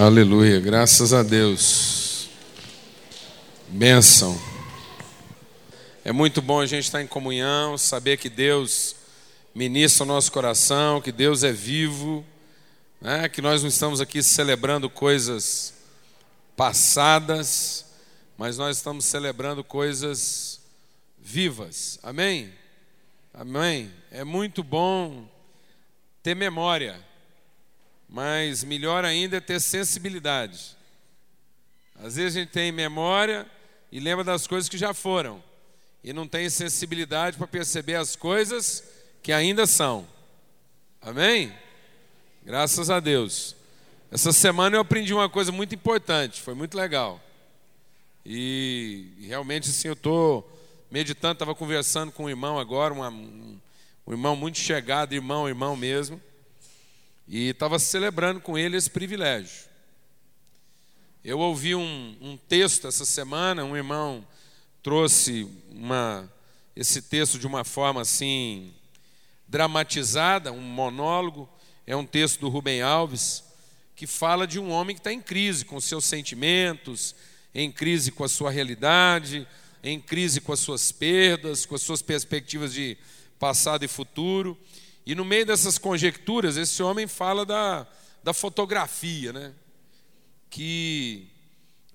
Aleluia, 0.00 0.60
graças 0.60 1.12
a 1.12 1.24
Deus. 1.24 2.30
Bênção. 3.66 4.40
É 6.04 6.12
muito 6.12 6.40
bom 6.40 6.60
a 6.60 6.66
gente 6.66 6.84
estar 6.84 7.02
em 7.02 7.06
comunhão, 7.08 7.76
saber 7.76 8.16
que 8.16 8.30
Deus 8.30 8.94
ministra 9.52 10.04
o 10.04 10.06
nosso 10.06 10.30
coração, 10.30 11.00
que 11.00 11.10
Deus 11.10 11.42
é 11.42 11.50
vivo, 11.50 12.24
né? 13.00 13.28
que 13.28 13.42
nós 13.42 13.62
não 13.62 13.68
estamos 13.68 14.00
aqui 14.00 14.22
celebrando 14.22 14.88
coisas 14.88 15.74
passadas, 16.56 17.84
mas 18.36 18.56
nós 18.56 18.76
estamos 18.76 19.04
celebrando 19.04 19.64
coisas 19.64 20.60
vivas. 21.18 21.98
Amém? 22.04 22.52
Amém? 23.34 23.90
É 24.12 24.22
muito 24.22 24.62
bom 24.62 25.28
ter 26.22 26.36
memória 26.36 27.07
mas 28.08 28.64
melhor 28.64 29.04
ainda 29.04 29.36
é 29.36 29.40
ter 29.40 29.60
sensibilidade. 29.60 30.76
Às 31.96 32.16
vezes 32.16 32.36
a 32.36 32.40
gente 32.40 32.50
tem 32.50 32.72
memória 32.72 33.46
e 33.92 34.00
lembra 34.00 34.24
das 34.24 34.46
coisas 34.46 34.68
que 34.68 34.78
já 34.78 34.94
foram, 34.94 35.42
e 36.02 36.12
não 36.12 36.26
tem 36.26 36.48
sensibilidade 36.48 37.36
para 37.36 37.46
perceber 37.46 37.96
as 37.96 38.16
coisas 38.16 38.84
que 39.22 39.32
ainda 39.32 39.66
são. 39.66 40.06
Amém? 41.00 41.52
Graças 42.42 42.88
a 42.88 43.00
Deus. 43.00 43.54
Essa 44.10 44.32
semana 44.32 44.76
eu 44.76 44.80
aprendi 44.80 45.12
uma 45.12 45.28
coisa 45.28 45.52
muito 45.52 45.74
importante, 45.74 46.40
foi 46.40 46.54
muito 46.54 46.76
legal. 46.76 47.20
E 48.24 49.06
realmente 49.20 49.68
assim 49.68 49.88
eu 49.88 49.94
estou 49.94 50.50
meditando, 50.90 51.34
estava 51.34 51.54
conversando 51.54 52.10
com 52.10 52.24
um 52.24 52.28
irmão 52.28 52.58
agora, 52.58 52.94
um, 52.94 53.58
um 54.06 54.12
irmão 54.12 54.34
muito 54.34 54.58
chegado, 54.58 55.12
irmão, 55.12 55.48
irmão 55.48 55.76
mesmo. 55.76 56.20
E 57.28 57.50
estava 57.50 57.78
celebrando 57.78 58.40
com 58.40 58.56
ele 58.56 58.74
esse 58.74 58.88
privilégio. 58.88 59.68
Eu 61.22 61.38
ouvi 61.40 61.74
um, 61.74 62.16
um, 62.22 62.38
texto 62.38 62.88
essa 62.88 63.04
semana, 63.04 63.62
um 63.64 63.76
irmão 63.76 64.26
trouxe 64.82 65.46
uma, 65.70 66.32
esse 66.74 67.02
texto 67.02 67.38
de 67.38 67.46
uma 67.46 67.64
forma 67.64 68.00
assim 68.00 68.72
dramatizada, 69.46 70.50
um 70.50 70.60
monólogo. 70.62 71.46
É 71.86 71.94
um 71.94 72.06
texto 72.06 72.40
do 72.40 72.48
Rubem 72.48 72.80
Alves 72.80 73.44
que 73.94 74.06
fala 74.06 74.46
de 74.46 74.58
um 74.58 74.70
homem 74.70 74.96
que 74.96 75.00
está 75.00 75.12
em 75.12 75.20
crise 75.20 75.66
com 75.66 75.78
seus 75.80 76.06
sentimentos, 76.06 77.14
em 77.54 77.70
crise 77.70 78.10
com 78.10 78.24
a 78.24 78.28
sua 78.28 78.50
realidade, 78.50 79.46
em 79.82 80.00
crise 80.00 80.40
com 80.40 80.52
as 80.52 80.60
suas 80.60 80.92
perdas, 80.92 81.66
com 81.66 81.74
as 81.74 81.82
suas 81.82 82.00
perspectivas 82.00 82.72
de 82.72 82.96
passado 83.38 83.84
e 83.84 83.88
futuro. 83.88 84.56
E 85.08 85.14
no 85.14 85.24
meio 85.24 85.46
dessas 85.46 85.78
conjecturas, 85.78 86.58
esse 86.58 86.82
homem 86.82 87.06
fala 87.06 87.46
da, 87.46 87.86
da 88.22 88.34
fotografia, 88.34 89.32
né? 89.32 89.54
Que 90.50 91.26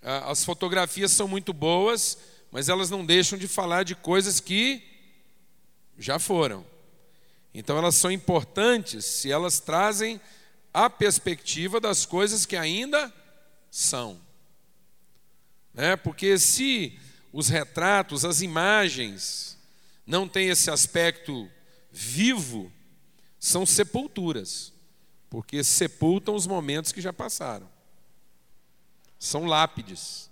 a, 0.01 0.31
as 0.31 0.43
fotografias 0.43 1.11
são 1.11 1.27
muito 1.27 1.53
boas, 1.53 2.17
mas 2.49 2.69
elas 2.69 2.89
não 2.89 3.05
deixam 3.05 3.37
de 3.37 3.47
falar 3.47 3.83
de 3.83 3.93
coisas 3.93 4.39
que 4.39 4.81
já 5.95 6.17
foram. 6.17 6.65
Então 7.53 7.77
elas 7.77 7.93
são 7.93 8.11
importantes 8.11 9.05
se 9.05 9.31
elas 9.31 9.59
trazem 9.59 10.19
a 10.73 10.89
perspectiva 10.89 11.79
das 11.79 12.07
coisas 12.07 12.47
que 12.47 12.55
ainda 12.55 13.13
são. 13.69 14.19
Né? 15.71 15.95
Porque 15.97 16.39
se 16.39 16.99
os 17.31 17.47
retratos, 17.47 18.25
as 18.25 18.41
imagens, 18.41 19.55
não 20.03 20.27
têm 20.27 20.49
esse 20.49 20.71
aspecto 20.71 21.47
vivo, 21.91 22.71
são 23.43 23.65
sepulturas, 23.65 24.71
porque 25.29 25.65
sepultam 25.65 26.33
os 26.33 26.47
momentos 26.47 26.93
que 26.93 27.01
já 27.01 27.11
passaram. 27.11 27.69
São 29.19 29.45
lápides. 29.45 30.31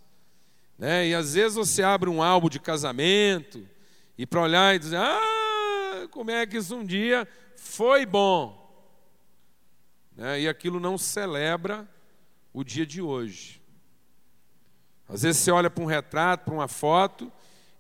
Né? 0.78 1.10
E 1.10 1.14
às 1.14 1.34
vezes 1.34 1.56
você 1.56 1.84
abre 1.84 2.10
um 2.10 2.24
álbum 2.24 2.48
de 2.48 2.58
casamento 2.58 3.68
e 4.18 4.26
para 4.26 4.42
olhar 4.42 4.74
e 4.74 4.80
dizer: 4.80 4.96
Ah, 4.96 6.08
como 6.10 6.32
é 6.32 6.48
que 6.48 6.56
isso 6.56 6.74
um 6.74 6.86
dia 6.86 7.28
foi 7.58 8.06
bom. 8.06 8.88
Né? 10.16 10.44
E 10.44 10.48
aquilo 10.48 10.80
não 10.80 10.98
celebra 10.98 11.86
o 12.54 12.64
dia 12.64 12.86
de 12.86 13.02
hoje. 13.02 13.62
Às 15.10 15.24
vezes 15.24 15.42
você 15.42 15.52
olha 15.52 15.70
para 15.70 15.84
um 15.84 15.88
retrato, 15.88 16.46
para 16.46 16.54
uma 16.54 16.70
foto, 16.70 17.30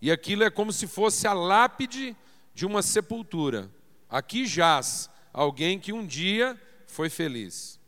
e 0.02 0.12
aquilo 0.12 0.44
é 0.44 0.50
como 0.50 0.74
se 0.74 0.88
fosse 0.88 1.25
a 1.25 1.31
lápide 1.31 2.18
de 2.53 2.66
uma 2.66 2.81
sepultura. 2.81 3.72
Aqui 4.09 4.46
jaz 4.46 5.09
alguém 5.34 5.80
que 5.80 5.94
um 5.94 6.06
dia 6.06 6.59
foi 6.88 7.09
feliz. 7.09 7.80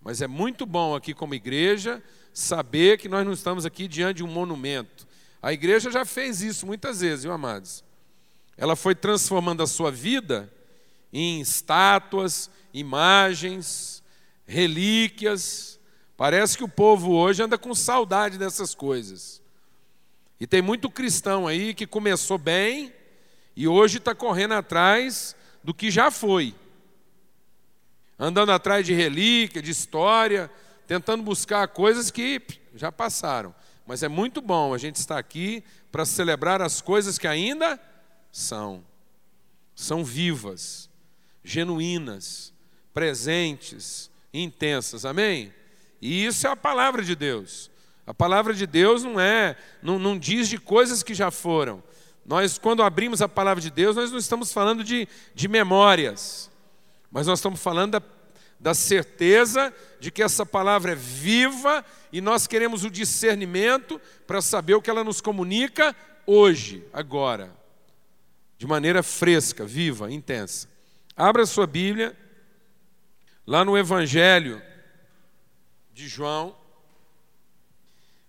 Mas 0.00 0.22
é 0.22 0.26
muito 0.26 0.64
bom 0.64 0.94
aqui 0.94 1.12
como 1.12 1.34
igreja 1.34 2.02
saber 2.32 2.98
que 2.98 3.08
nós 3.08 3.24
não 3.24 3.32
estamos 3.32 3.66
aqui 3.66 3.86
diante 3.86 4.18
de 4.18 4.24
um 4.24 4.28
monumento. 4.28 5.06
A 5.42 5.52
igreja 5.52 5.90
já 5.90 6.04
fez 6.04 6.40
isso 6.40 6.66
muitas 6.66 7.00
vezes, 7.00 7.24
viu, 7.24 7.32
amados? 7.32 7.84
Ela 8.56 8.76
foi 8.76 8.94
transformando 8.94 9.62
a 9.62 9.66
sua 9.66 9.90
vida 9.90 10.52
em 11.12 11.40
estátuas, 11.40 12.50
imagens, 12.72 14.02
relíquias. 14.46 15.78
Parece 16.16 16.56
que 16.56 16.64
o 16.64 16.68
povo 16.68 17.12
hoje 17.12 17.42
anda 17.42 17.56
com 17.56 17.74
saudade 17.74 18.38
dessas 18.38 18.74
coisas. 18.74 19.40
E 20.38 20.46
tem 20.46 20.62
muito 20.62 20.90
cristão 20.90 21.46
aí 21.46 21.74
que 21.74 21.86
começou 21.86 22.38
bem 22.38 22.92
e 23.54 23.68
hoje 23.68 23.98
está 23.98 24.14
correndo 24.14 24.54
atrás 24.54 25.36
do 25.62 25.74
que 25.74 25.90
já 25.90 26.10
foi. 26.10 26.54
Andando 28.18 28.52
atrás 28.52 28.84
de 28.84 28.92
relíquia, 28.92 29.62
de 29.62 29.70
história, 29.70 30.50
tentando 30.86 31.22
buscar 31.22 31.66
coisas 31.68 32.10
que 32.10 32.42
já 32.74 32.90
passaram. 32.92 33.54
Mas 33.86 34.02
é 34.02 34.08
muito 34.08 34.40
bom 34.40 34.74
a 34.74 34.78
gente 34.78 34.96
estar 34.96 35.18
aqui 35.18 35.64
para 35.90 36.04
celebrar 36.04 36.60
as 36.62 36.80
coisas 36.80 37.18
que 37.18 37.26
ainda 37.26 37.80
são. 38.30 38.84
São 39.74 40.04
vivas, 40.04 40.88
genuínas, 41.42 42.52
presentes, 42.92 44.10
intensas. 44.32 45.04
Amém? 45.04 45.52
E 46.00 46.24
isso 46.24 46.46
é 46.46 46.50
a 46.50 46.56
palavra 46.56 47.02
de 47.02 47.14
Deus. 47.14 47.70
A 48.06 48.14
palavra 48.14 48.52
de 48.52 48.66
Deus 48.66 49.04
não 49.04 49.20
é, 49.20 49.56
não, 49.82 49.98
não 49.98 50.18
diz 50.18 50.48
de 50.48 50.58
coisas 50.58 51.02
que 51.02 51.14
já 51.14 51.30
foram, 51.30 51.82
nós, 52.30 52.58
quando 52.58 52.84
abrimos 52.84 53.20
a 53.20 53.28
palavra 53.28 53.60
de 53.60 53.72
Deus, 53.72 53.96
nós 53.96 54.12
não 54.12 54.18
estamos 54.18 54.52
falando 54.52 54.84
de, 54.84 55.08
de 55.34 55.48
memórias, 55.48 56.48
mas 57.10 57.26
nós 57.26 57.40
estamos 57.40 57.60
falando 57.60 57.98
da, 57.98 58.02
da 58.60 58.72
certeza 58.72 59.74
de 59.98 60.12
que 60.12 60.22
essa 60.22 60.46
palavra 60.46 60.92
é 60.92 60.94
viva 60.94 61.84
e 62.12 62.20
nós 62.20 62.46
queremos 62.46 62.84
o 62.84 62.90
discernimento 62.90 64.00
para 64.28 64.40
saber 64.40 64.74
o 64.74 64.80
que 64.80 64.88
ela 64.88 65.02
nos 65.02 65.20
comunica 65.20 65.92
hoje, 66.24 66.86
agora, 66.92 67.52
de 68.56 68.64
maneira 68.64 69.02
fresca, 69.02 69.66
viva, 69.66 70.08
intensa. 70.08 70.68
Abra 71.16 71.44
sua 71.44 71.66
Bíblia, 71.66 72.16
lá 73.44 73.64
no 73.64 73.76
Evangelho 73.76 74.62
de 75.92 76.06
João, 76.06 76.56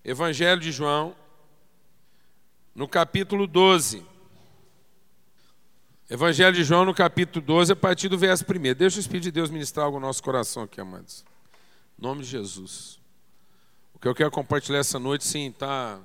Evangelho 0.03 0.59
de 0.59 0.71
João, 0.71 1.15
no 2.73 2.87
capítulo 2.87 3.47
12. 3.47 4.05
Evangelho 6.09 6.55
de 6.55 6.63
João, 6.63 6.85
no 6.85 6.93
capítulo 6.93 7.45
12, 7.45 7.73
a 7.73 7.75
partir 7.75 8.09
do 8.09 8.17
verso 8.17 8.43
1. 8.43 8.73
Deixa 8.75 8.97
o 8.97 8.99
Espírito 8.99 9.23
de 9.23 9.31
Deus 9.31 9.49
ministrar 9.49 9.85
algo 9.85 9.99
no 9.99 10.07
nosso 10.07 10.21
coração 10.21 10.63
aqui, 10.63 10.81
amados. 10.81 11.23
Em 11.97 12.01
nome 12.01 12.21
de 12.21 12.27
Jesus. 12.27 12.99
O 13.93 13.99
que 13.99 14.07
eu 14.07 14.15
quero 14.15 14.31
compartilhar 14.31 14.79
essa 14.79 14.99
noite, 14.99 15.23
sim, 15.23 15.49
está 15.49 15.99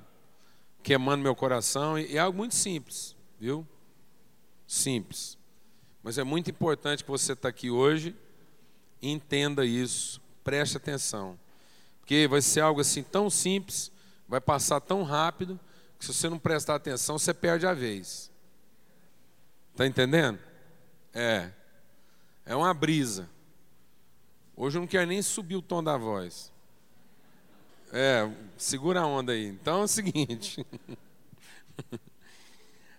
queimando 0.83 1.23
meu 1.23 1.35
coração. 1.35 1.97
E 1.97 2.15
é 2.15 2.19
algo 2.19 2.37
muito 2.37 2.55
simples, 2.55 3.15
viu? 3.39 3.67
Simples. 4.65 5.37
Mas 6.03 6.17
é 6.17 6.23
muito 6.23 6.49
importante 6.49 7.03
que 7.03 7.09
você 7.09 7.33
está 7.33 7.49
aqui 7.49 7.69
hoje 7.69 8.15
entenda 9.01 9.65
isso. 9.65 10.21
Preste 10.43 10.77
atenção. 10.77 11.37
Porque 11.99 12.27
vai 12.27 12.41
ser 12.41 12.61
algo 12.61 12.79
assim 12.79 13.03
tão 13.03 13.29
simples, 13.29 13.91
vai 14.27 14.39
passar 14.39 14.79
tão 14.79 15.03
rápido 15.03 15.59
se 15.99 16.13
você 16.13 16.29
não 16.29 16.37
prestar 16.37 16.75
atenção, 16.75 17.17
você 17.17 17.33
perde 17.33 17.65
a 17.65 17.73
vez. 17.73 18.31
Está 19.71 19.85
entendendo? 19.85 20.39
É. 21.13 21.51
É 22.45 22.55
uma 22.55 22.73
brisa. 22.73 23.29
Hoje 24.55 24.77
eu 24.77 24.81
não 24.81 24.87
quero 24.87 25.07
nem 25.07 25.21
subir 25.21 25.55
o 25.55 25.61
tom 25.61 25.83
da 25.83 25.97
voz. 25.97 26.51
É, 27.91 28.29
segura 28.57 29.01
a 29.01 29.07
onda 29.07 29.31
aí. 29.31 29.47
Então 29.47 29.81
é 29.81 29.83
o 29.83 29.87
seguinte. 29.87 30.65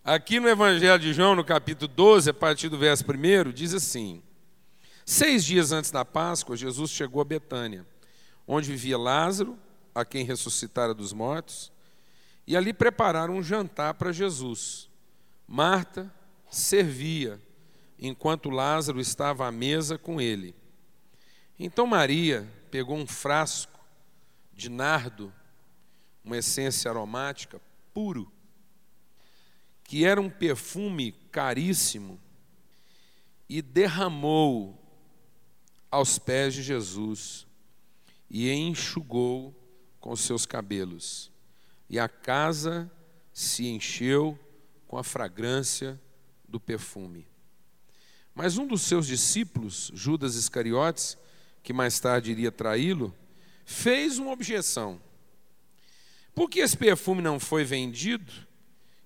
Aqui 0.05 0.41
no 0.41 0.49
Evangelho 0.49 0.99
de 0.99 1.13
João, 1.13 1.35
no 1.35 1.45
capítulo 1.45 1.89
12, 1.89 2.31
a 2.31 2.35
partir 2.35 2.69
do 2.69 2.79
verso 2.79 3.05
1, 3.05 3.53
diz 3.53 3.75
assim: 3.75 4.23
Seis 5.05 5.45
dias 5.45 5.73
antes 5.73 5.91
da 5.91 6.05
Páscoa, 6.05 6.57
Jesus 6.57 6.91
chegou 6.91 7.21
a 7.21 7.25
Betânia, 7.25 7.87
onde 8.47 8.69
vivia 8.69 8.97
Lázaro, 8.97 9.59
a 9.95 10.05
quem 10.05 10.25
ressuscitara 10.25 10.95
dos 10.95 11.13
mortos 11.13 11.73
e 12.49 12.57
ali 12.57 12.73
prepararam 12.73 13.37
um 13.37 13.43
jantar 13.43 13.93
para 13.93 14.11
Jesus. 14.11 14.89
Marta 15.47 16.11
servia, 16.51 17.39
enquanto 17.99 18.49
Lázaro 18.49 18.99
estava 18.99 19.47
à 19.47 19.53
mesa 19.53 19.99
com 19.99 20.19
ele. 20.19 20.57
Então 21.59 21.87
Maria 21.87 22.51
pegou 22.71 22.97
um 22.97 23.07
frasco 23.07 23.79
de 24.51 24.71
nardo, 24.71 25.31
uma 26.25 26.39
essência 26.39 26.91
aromática 26.91 27.61
puro, 27.93 28.33
que 29.85 30.07
era 30.07 30.19
um 30.19 30.31
perfume 30.31 31.13
caríssimo, 31.31 32.19
e 33.47 33.61
derramou 33.61 34.83
aos 35.91 36.19
pés 36.19 36.55
de 36.55 36.63
Jesus 36.63 37.47
e 38.31 38.51
enxugou 38.51 39.55
com 40.01 40.17
seus 40.17 40.47
cabelos. 40.47 41.31
E 41.89 41.99
a 41.99 42.09
casa 42.09 42.91
se 43.33 43.67
encheu 43.67 44.39
com 44.87 44.99
a 44.99 45.05
fragrância 45.05 46.01
do 46.49 46.59
perfume. 46.59 47.27
Mas 48.35 48.57
um 48.57 48.67
dos 48.67 48.83
seus 48.83 49.07
discípulos, 49.07 49.91
Judas 49.95 50.35
Iscariotes, 50.35 51.19
que 51.63 51.73
mais 51.73 51.99
tarde 51.99 52.31
iria 52.31 52.53
traí-lo, 52.53 53.15
fez 53.65 54.19
uma 54.19 54.33
objeção. 54.33 55.01
Por 56.35 56.49
que 56.49 56.61
esse 56.61 56.77
perfume 56.77 57.21
não 57.21 57.41
foi 57.41 57.65
vendido 57.65 58.33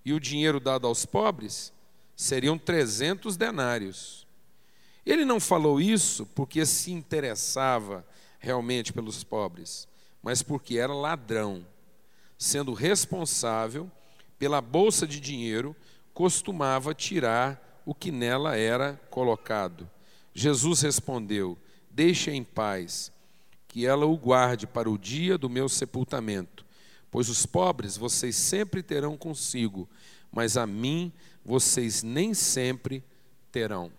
e 0.04 0.12
o 0.12 0.20
dinheiro 0.20 0.60
dado 0.60 0.86
aos 0.86 1.06
pobres? 1.06 1.72
Seriam 2.14 2.58
300 2.58 3.36
denários. 3.36 4.26
Ele 5.04 5.24
não 5.24 5.40
falou 5.40 5.80
isso 5.80 6.26
porque 6.34 6.64
se 6.64 6.92
interessava 6.92 8.06
realmente 8.38 8.92
pelos 8.92 9.24
pobres, 9.24 9.88
mas 10.22 10.42
porque 10.42 10.78
era 10.78 10.92
ladrão, 10.92 11.66
sendo 12.42 12.72
responsável 12.72 13.88
pela 14.36 14.60
bolsa 14.60 15.06
de 15.06 15.20
dinheiro, 15.20 15.76
costumava 16.12 16.92
tirar 16.92 17.82
o 17.86 17.94
que 17.94 18.10
nela 18.10 18.56
era 18.56 19.00
colocado. 19.10 19.88
Jesus 20.34 20.82
respondeu: 20.82 21.56
Deixe 21.88 22.32
em 22.32 22.42
paz, 22.42 23.12
que 23.68 23.86
ela 23.86 24.06
o 24.06 24.16
guarde 24.16 24.66
para 24.66 24.90
o 24.90 24.98
dia 24.98 25.38
do 25.38 25.48
meu 25.48 25.68
sepultamento, 25.68 26.66
pois 27.12 27.28
os 27.28 27.46
pobres 27.46 27.96
vocês 27.96 28.34
sempre 28.34 28.82
terão 28.82 29.16
consigo, 29.16 29.88
mas 30.32 30.56
a 30.56 30.66
mim 30.66 31.12
vocês 31.44 32.02
nem 32.02 32.34
sempre 32.34 33.04
terão. 33.52 33.92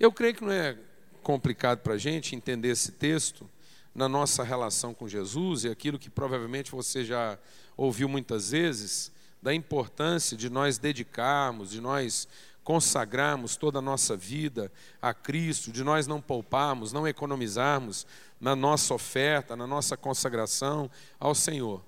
Eu 0.00 0.10
creio 0.10 0.34
que 0.34 0.44
não 0.44 0.50
é 0.50 0.76
complicado 1.22 1.78
para 1.78 1.94
a 1.94 1.98
gente 1.98 2.34
entender 2.34 2.70
esse 2.70 2.90
texto 2.90 3.48
na 3.94 4.08
nossa 4.08 4.42
relação 4.42 4.92
com 4.92 5.08
Jesus 5.08 5.64
e 5.64 5.68
aquilo 5.68 5.98
que 5.98 6.10
provavelmente 6.10 6.72
você 6.72 7.04
já 7.04 7.38
ouviu 7.76 8.08
muitas 8.08 8.50
vezes, 8.50 9.12
da 9.40 9.54
importância 9.54 10.36
de 10.36 10.48
nós 10.48 10.78
dedicarmos, 10.78 11.70
de 11.70 11.80
nós 11.80 12.26
consagrarmos 12.64 13.56
toda 13.56 13.78
a 13.78 13.82
nossa 13.82 14.16
vida 14.16 14.72
a 15.00 15.12
Cristo, 15.12 15.70
de 15.70 15.84
nós 15.84 16.06
não 16.06 16.20
pouparmos, 16.20 16.92
não 16.92 17.06
economizarmos 17.06 18.06
na 18.40 18.56
nossa 18.56 18.94
oferta, 18.94 19.54
na 19.54 19.66
nossa 19.66 19.96
consagração 19.96 20.90
ao 21.20 21.34
Senhor. 21.34 21.84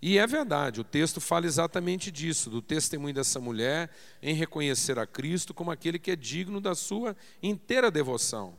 E 0.00 0.18
é 0.18 0.26
verdade, 0.26 0.80
o 0.80 0.84
texto 0.84 1.20
fala 1.20 1.46
exatamente 1.46 2.10
disso, 2.10 2.50
do 2.50 2.62
testemunho 2.62 3.14
dessa 3.14 3.40
mulher 3.40 3.90
em 4.22 4.34
reconhecer 4.34 4.98
a 4.98 5.06
Cristo 5.06 5.52
como 5.52 5.70
aquele 5.70 5.98
que 5.98 6.10
é 6.10 6.16
digno 6.16 6.60
da 6.60 6.74
sua 6.74 7.16
inteira 7.42 7.90
devoção, 7.90 8.54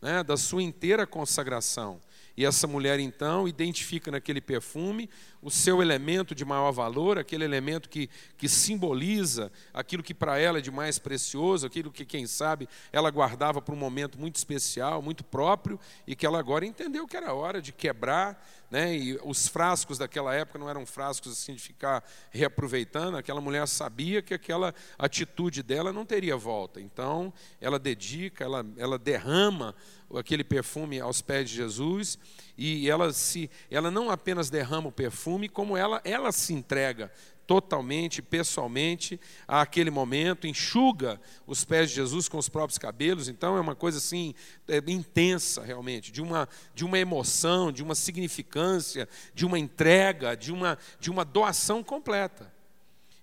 né, 0.00 0.22
da 0.22 0.36
sua 0.36 0.62
inteira 0.62 1.06
consagração. 1.06 2.00
E 2.36 2.44
essa 2.44 2.66
mulher 2.66 3.00
então 3.00 3.48
identifica 3.48 4.10
naquele 4.10 4.40
perfume 4.40 5.08
o 5.46 5.50
seu 5.50 5.80
elemento 5.80 6.34
de 6.34 6.44
maior 6.44 6.72
valor, 6.72 7.18
aquele 7.18 7.44
elemento 7.44 7.88
que, 7.88 8.10
que 8.36 8.48
simboliza 8.48 9.52
aquilo 9.72 10.02
que 10.02 10.12
para 10.12 10.40
ela 10.40 10.58
é 10.58 10.60
de 10.60 10.72
mais 10.72 10.98
precioso, 10.98 11.64
aquilo 11.64 11.92
que, 11.92 12.04
quem 12.04 12.26
sabe, 12.26 12.68
ela 12.90 13.08
guardava 13.12 13.62
para 13.62 13.72
um 13.72 13.78
momento 13.78 14.18
muito 14.18 14.34
especial, 14.34 15.00
muito 15.00 15.22
próprio, 15.22 15.78
e 16.04 16.16
que 16.16 16.26
ela 16.26 16.40
agora 16.40 16.66
entendeu 16.66 17.06
que 17.06 17.16
era 17.16 17.32
hora 17.32 17.62
de 17.62 17.72
quebrar. 17.72 18.44
Né? 18.68 18.96
E 18.96 19.20
os 19.22 19.46
frascos 19.46 19.98
daquela 19.98 20.34
época 20.34 20.58
não 20.58 20.68
eram 20.68 20.84
frascos 20.84 21.30
assim 21.30 21.54
de 21.54 21.62
ficar 21.62 22.02
reaproveitando, 22.32 23.16
aquela 23.16 23.40
mulher 23.40 23.68
sabia 23.68 24.20
que 24.20 24.34
aquela 24.34 24.74
atitude 24.98 25.62
dela 25.62 25.92
não 25.92 26.04
teria 26.04 26.36
volta. 26.36 26.80
Então, 26.80 27.32
ela 27.60 27.78
dedica, 27.78 28.42
ela, 28.42 28.66
ela 28.76 28.98
derrama 28.98 29.76
aquele 30.12 30.42
perfume 30.42 30.98
aos 30.98 31.22
pés 31.22 31.48
de 31.48 31.54
Jesus 31.54 32.18
e 32.56 32.88
ela 32.88 33.12
se 33.12 33.50
ela 33.70 33.90
não 33.90 34.10
apenas 34.10 34.48
derrama 34.48 34.88
o 34.88 34.92
perfume, 34.92 35.48
como 35.48 35.76
ela 35.76 36.00
ela 36.04 36.32
se 36.32 36.52
entrega 36.52 37.12
totalmente, 37.46 38.20
pessoalmente, 38.20 39.20
àquele 39.46 39.90
momento, 39.90 40.48
enxuga 40.48 41.20
os 41.46 41.64
pés 41.64 41.90
de 41.90 41.96
Jesus 41.96 42.28
com 42.28 42.38
os 42.38 42.48
próprios 42.48 42.76
cabelos. 42.76 43.28
Então 43.28 43.56
é 43.56 43.60
uma 43.60 43.76
coisa 43.76 43.98
assim 43.98 44.34
é, 44.66 44.78
intensa 44.88 45.62
realmente, 45.62 46.10
de 46.10 46.20
uma 46.20 46.48
de 46.74 46.84
uma 46.84 46.98
emoção, 46.98 47.70
de 47.70 47.82
uma 47.82 47.94
significância, 47.94 49.08
de 49.34 49.46
uma 49.46 49.58
entrega, 49.58 50.36
de 50.36 50.52
uma 50.52 50.76
de 50.98 51.10
uma 51.10 51.24
doação 51.24 51.82
completa. 51.82 52.54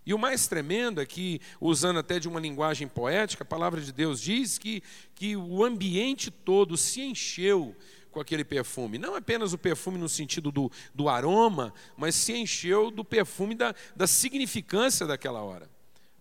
E 0.06 0.14
o 0.14 0.20
mais 0.20 0.48
tremendo 0.48 1.00
é 1.00 1.06
que, 1.06 1.40
usando 1.62 2.00
até 2.00 2.20
de 2.20 2.28
uma 2.28 2.40
linguagem 2.40 2.90
poética, 2.90 3.44
a 3.44 3.48
palavra 3.48 3.80
de 3.80 3.92
Deus 3.92 4.20
diz 4.20 4.58
que, 4.58 4.84
que 5.16 5.38
o 5.38 5.64
ambiente 5.64 6.30
todo 6.30 6.76
se 6.76 7.02
encheu 7.02 7.74
com 8.14 8.20
aquele 8.20 8.46
perfume. 8.46 8.98
Não 8.98 9.16
apenas 9.16 9.52
o 9.52 9.58
perfume 9.58 9.98
no 9.98 10.08
sentido 10.08 10.52
do, 10.52 10.72
do 10.94 11.10
aroma, 11.10 11.74
mas 11.98 12.16
se 12.16 12.32
encheu 12.32 12.90
do 12.90 13.04
perfume 13.04 13.56
da, 13.56 13.76
da 13.96 14.08
significância 14.08 15.06
daquela 15.06 15.42
hora. 15.42 15.70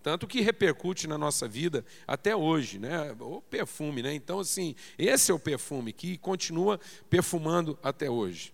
Tanto 0.02 0.26
que 0.26 0.40
repercute 0.40 1.06
na 1.06 1.16
nossa 1.16 1.46
vida 1.46 1.84
até 2.08 2.34
hoje, 2.34 2.78
né? 2.78 3.14
O 3.20 3.40
perfume, 3.40 4.02
né? 4.02 4.12
Então, 4.12 4.40
assim, 4.40 4.74
esse 4.98 5.30
é 5.30 5.34
o 5.34 5.38
perfume 5.38 5.92
que 5.92 6.18
continua 6.18 6.80
perfumando 7.08 7.78
até 7.82 8.10
hoje. 8.10 8.52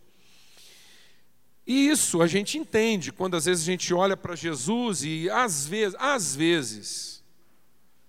E 1.67 1.88
isso 1.88 2.20
a 2.20 2.26
gente 2.26 2.58
entende 2.58 3.12
quando 3.12 3.37
às 3.37 3.46
vezes 3.46 3.62
a 3.62 3.67
gente 3.67 3.94
olha 3.94 4.17
para 4.17 4.35
Jesus 4.35 5.02
e 5.02 5.31
às 5.31 5.67
vezes, 5.67 5.96
às 5.99 6.35
vezes, 6.35 7.18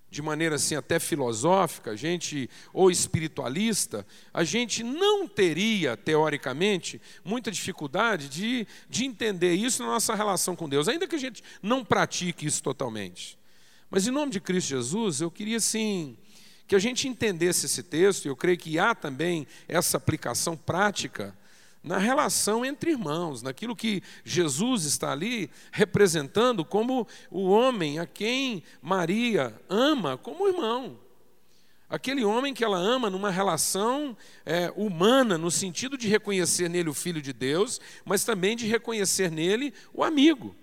de 0.09 0.21
maneira 0.21 0.55
assim 0.55 0.75
até 0.75 0.99
filosófica, 0.99 1.91
a 1.91 1.95
gente 1.95 2.49
ou 2.73 2.89
espiritualista, 2.89 4.05
a 4.33 4.43
gente 4.43 4.83
não 4.83 5.27
teria 5.27 5.95
teoricamente 5.95 6.99
muita 7.23 7.51
dificuldade 7.51 8.27
de, 8.27 8.67
de 8.89 9.05
entender 9.05 9.53
isso 9.53 9.83
na 9.83 9.89
nossa 9.89 10.15
relação 10.15 10.55
com 10.55 10.67
Deus, 10.67 10.87
ainda 10.87 11.07
que 11.07 11.15
a 11.15 11.19
gente 11.19 11.43
não 11.61 11.85
pratique 11.85 12.45
isso 12.45 12.63
totalmente. 12.63 13.37
Mas 13.89 14.07
em 14.07 14.11
nome 14.11 14.31
de 14.31 14.39
Cristo 14.39 14.69
Jesus, 14.69 15.21
eu 15.21 15.29
queria 15.29 15.59
sim 15.59 16.17
que 16.67 16.75
a 16.75 16.79
gente 16.79 17.07
entendesse 17.07 17.65
esse 17.65 17.81
texto, 17.81 18.25
e 18.25 18.27
eu 18.27 18.35
creio 18.35 18.57
que 18.57 18.77
há 18.77 18.93
também 18.93 19.47
essa 19.67 19.97
aplicação 19.97 20.55
prática 20.55 21.35
na 21.83 21.97
relação 21.97 22.65
entre 22.65 22.91
irmãos, 22.91 23.41
naquilo 23.41 23.75
que 23.75 24.03
Jesus 24.23 24.83
está 24.83 25.11
ali 25.11 25.49
representando 25.71 26.65
como 26.65 27.07
o 27.31 27.49
homem 27.49 27.99
a 27.99 28.05
quem 28.05 28.63
Maria 28.81 29.59
ama 29.69 30.17
como 30.17 30.47
irmão. 30.47 30.99
Aquele 31.89 32.23
homem 32.23 32.53
que 32.53 32.63
ela 32.63 32.77
ama 32.77 33.09
numa 33.09 33.31
relação 33.31 34.15
é, 34.45 34.71
humana, 34.75 35.37
no 35.37 35.49
sentido 35.49 35.97
de 35.97 36.07
reconhecer 36.07 36.69
nele 36.69 36.89
o 36.89 36.93
Filho 36.93 37.21
de 37.21 37.33
Deus, 37.33 37.81
mas 38.05 38.23
também 38.23 38.55
de 38.55 38.67
reconhecer 38.67 39.31
nele 39.31 39.73
o 39.91 40.03
amigo. 40.03 40.55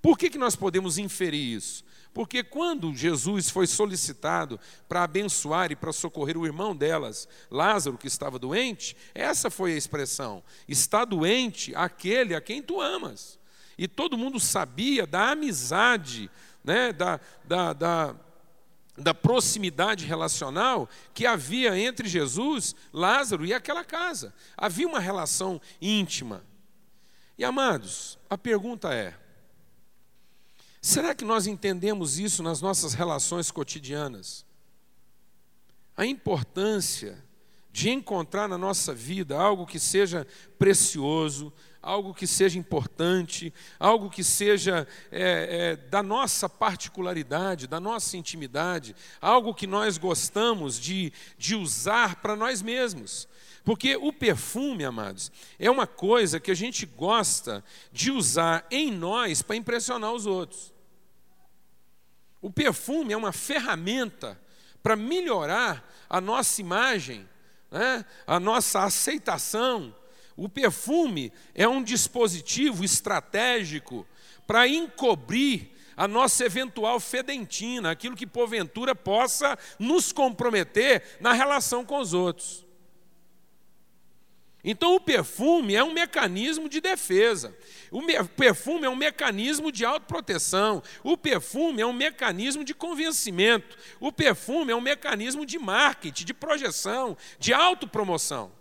Por 0.00 0.16
que, 0.16 0.30
que 0.30 0.38
nós 0.38 0.56
podemos 0.56 0.96
inferir 0.96 1.56
isso? 1.56 1.84
Porque 2.12 2.42
quando 2.42 2.94
Jesus 2.94 3.50
foi 3.50 3.66
solicitado 3.66 4.58
para 4.88 5.04
abençoar 5.04 5.70
e 5.70 5.76
para 5.76 5.92
socorrer 5.92 6.36
o 6.36 6.44
irmão 6.44 6.74
delas, 6.74 7.28
Lázaro, 7.50 7.96
que 7.96 8.08
estava 8.08 8.38
doente, 8.38 8.96
essa 9.14 9.48
foi 9.48 9.74
a 9.74 9.76
expressão: 9.76 10.42
está 10.68 11.04
doente 11.04 11.74
aquele 11.74 12.34
a 12.34 12.40
quem 12.40 12.62
tu 12.62 12.80
amas. 12.80 13.38
E 13.78 13.86
todo 13.88 14.18
mundo 14.18 14.38
sabia 14.38 15.06
da 15.06 15.30
amizade, 15.30 16.30
né, 16.62 16.92
da, 16.92 17.18
da, 17.44 17.72
da, 17.72 18.16
da 18.98 19.14
proximidade 19.14 20.04
relacional 20.04 20.88
que 21.14 21.26
havia 21.26 21.78
entre 21.78 22.08
Jesus, 22.08 22.74
Lázaro 22.92 23.46
e 23.46 23.54
aquela 23.54 23.84
casa. 23.84 24.34
Havia 24.56 24.86
uma 24.86 25.00
relação 25.00 25.60
íntima. 25.80 26.44
E 27.38 27.44
amados, 27.44 28.18
a 28.28 28.36
pergunta 28.36 28.92
é: 28.92 29.14
Será 30.80 31.14
que 31.14 31.24
nós 31.24 31.46
entendemos 31.46 32.18
isso 32.18 32.42
nas 32.42 32.62
nossas 32.62 32.94
relações 32.94 33.50
cotidianas? 33.50 34.46
A 35.96 36.06
importância 36.06 37.22
de 37.72 37.90
encontrar 37.90 38.48
na 38.48 38.56
nossa 38.56 38.94
vida 38.94 39.38
algo 39.38 39.66
que 39.66 39.78
seja 39.78 40.26
precioso, 40.58 41.52
algo 41.82 42.12
que 42.14 42.26
seja 42.26 42.58
importante, 42.58 43.52
algo 43.78 44.10
que 44.10 44.24
seja 44.24 44.86
é, 45.10 45.72
é, 45.72 45.76
da 45.76 46.02
nossa 46.02 46.48
particularidade, 46.48 47.66
da 47.66 47.78
nossa 47.78 48.16
intimidade, 48.16 48.96
algo 49.20 49.54
que 49.54 49.66
nós 49.66 49.98
gostamos 49.98 50.78
de, 50.78 51.12
de 51.38 51.54
usar 51.54 52.16
para 52.16 52.34
nós 52.34 52.60
mesmos. 52.60 53.28
Porque 53.64 53.96
o 53.96 54.12
perfume, 54.12 54.84
amados, 54.84 55.30
é 55.58 55.70
uma 55.70 55.86
coisa 55.86 56.40
que 56.40 56.50
a 56.50 56.54
gente 56.54 56.86
gosta 56.86 57.62
de 57.92 58.10
usar 58.10 58.66
em 58.70 58.90
nós 58.90 59.42
para 59.42 59.56
impressionar 59.56 60.12
os 60.12 60.26
outros. 60.26 60.72
O 62.40 62.50
perfume 62.50 63.12
é 63.12 63.16
uma 63.16 63.32
ferramenta 63.32 64.40
para 64.82 64.96
melhorar 64.96 65.86
a 66.08 66.20
nossa 66.20 66.60
imagem 66.60 67.28
né, 67.70 68.04
a 68.26 68.40
nossa 68.40 68.82
aceitação. 68.82 69.94
O 70.36 70.48
perfume 70.48 71.32
é 71.54 71.68
um 71.68 71.82
dispositivo 71.82 72.84
estratégico 72.84 74.06
para 74.46 74.66
encobrir 74.66 75.70
a 75.96 76.08
nossa 76.08 76.44
eventual 76.44 76.98
fedentina, 76.98 77.90
aquilo 77.90 78.16
que 78.16 78.26
porventura 78.26 78.94
possa 78.94 79.58
nos 79.78 80.12
comprometer 80.12 81.18
na 81.20 81.32
relação 81.32 81.84
com 81.84 81.98
os 81.98 82.14
outros. 82.14 82.66
Então, 84.62 84.94
o 84.94 85.00
perfume 85.00 85.74
é 85.74 85.82
um 85.82 85.92
mecanismo 85.92 86.68
de 86.68 86.80
defesa, 86.80 87.56
o 87.90 88.02
perfume 88.36 88.84
é 88.84 88.90
um 88.90 88.96
mecanismo 88.96 89.72
de 89.72 89.86
autoproteção, 89.86 90.82
o 91.02 91.16
perfume 91.16 91.80
é 91.80 91.86
um 91.86 91.94
mecanismo 91.94 92.62
de 92.62 92.74
convencimento, 92.74 93.78
o 93.98 94.12
perfume 94.12 94.70
é 94.70 94.76
um 94.76 94.80
mecanismo 94.80 95.46
de 95.46 95.58
marketing, 95.58 96.26
de 96.26 96.34
projeção, 96.34 97.16
de 97.38 97.54
autopromoção. 97.54 98.52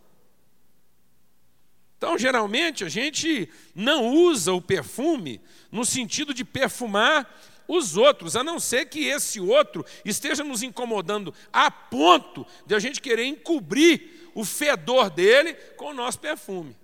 Então, 1.97 2.17
geralmente, 2.17 2.85
a 2.85 2.89
gente 2.89 3.49
não 3.75 4.07
usa 4.07 4.53
o 4.53 4.61
perfume 4.61 5.41
no 5.69 5.83
sentido 5.83 6.33
de 6.33 6.45
perfumar 6.45 7.29
os 7.67 7.97
outros, 7.97 8.37
a 8.37 8.43
não 8.43 8.59
ser 8.59 8.85
que 8.85 9.05
esse 9.05 9.39
outro 9.39 9.85
esteja 10.03 10.43
nos 10.43 10.63
incomodando 10.63 11.33
a 11.53 11.69
ponto 11.69 12.47
de 12.65 12.73
a 12.73 12.79
gente 12.79 13.01
querer 13.01 13.25
encobrir 13.25 14.18
o 14.33 14.45
fedor 14.45 15.09
dele 15.09 15.53
com 15.75 15.87
o 15.87 15.93
nosso 15.93 16.19
perfume. 16.19 16.75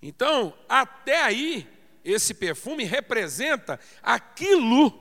Então, 0.00 0.52
até 0.68 1.22
aí, 1.22 1.68
esse 2.04 2.34
perfume 2.34 2.84
representa 2.84 3.78
aquilo 4.02 4.92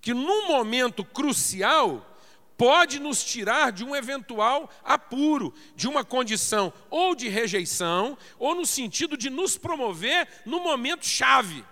que, 0.00 0.14
num 0.14 0.46
momento 0.46 1.04
crucial, 1.04 2.16
pode 2.56 2.98
nos 2.98 3.22
tirar 3.24 3.70
de 3.70 3.84
um 3.84 3.94
eventual 3.94 4.70
apuro, 4.84 5.54
de 5.76 5.88
uma 5.88 6.04
condição 6.04 6.72
ou 6.90 7.14
de 7.14 7.28
rejeição, 7.28 8.18
ou 8.38 8.54
no 8.54 8.66
sentido 8.66 9.16
de 9.16 9.30
nos 9.30 9.56
promover 9.56 10.28
no 10.44 10.60
momento 10.60 11.06
chave. 11.06 11.64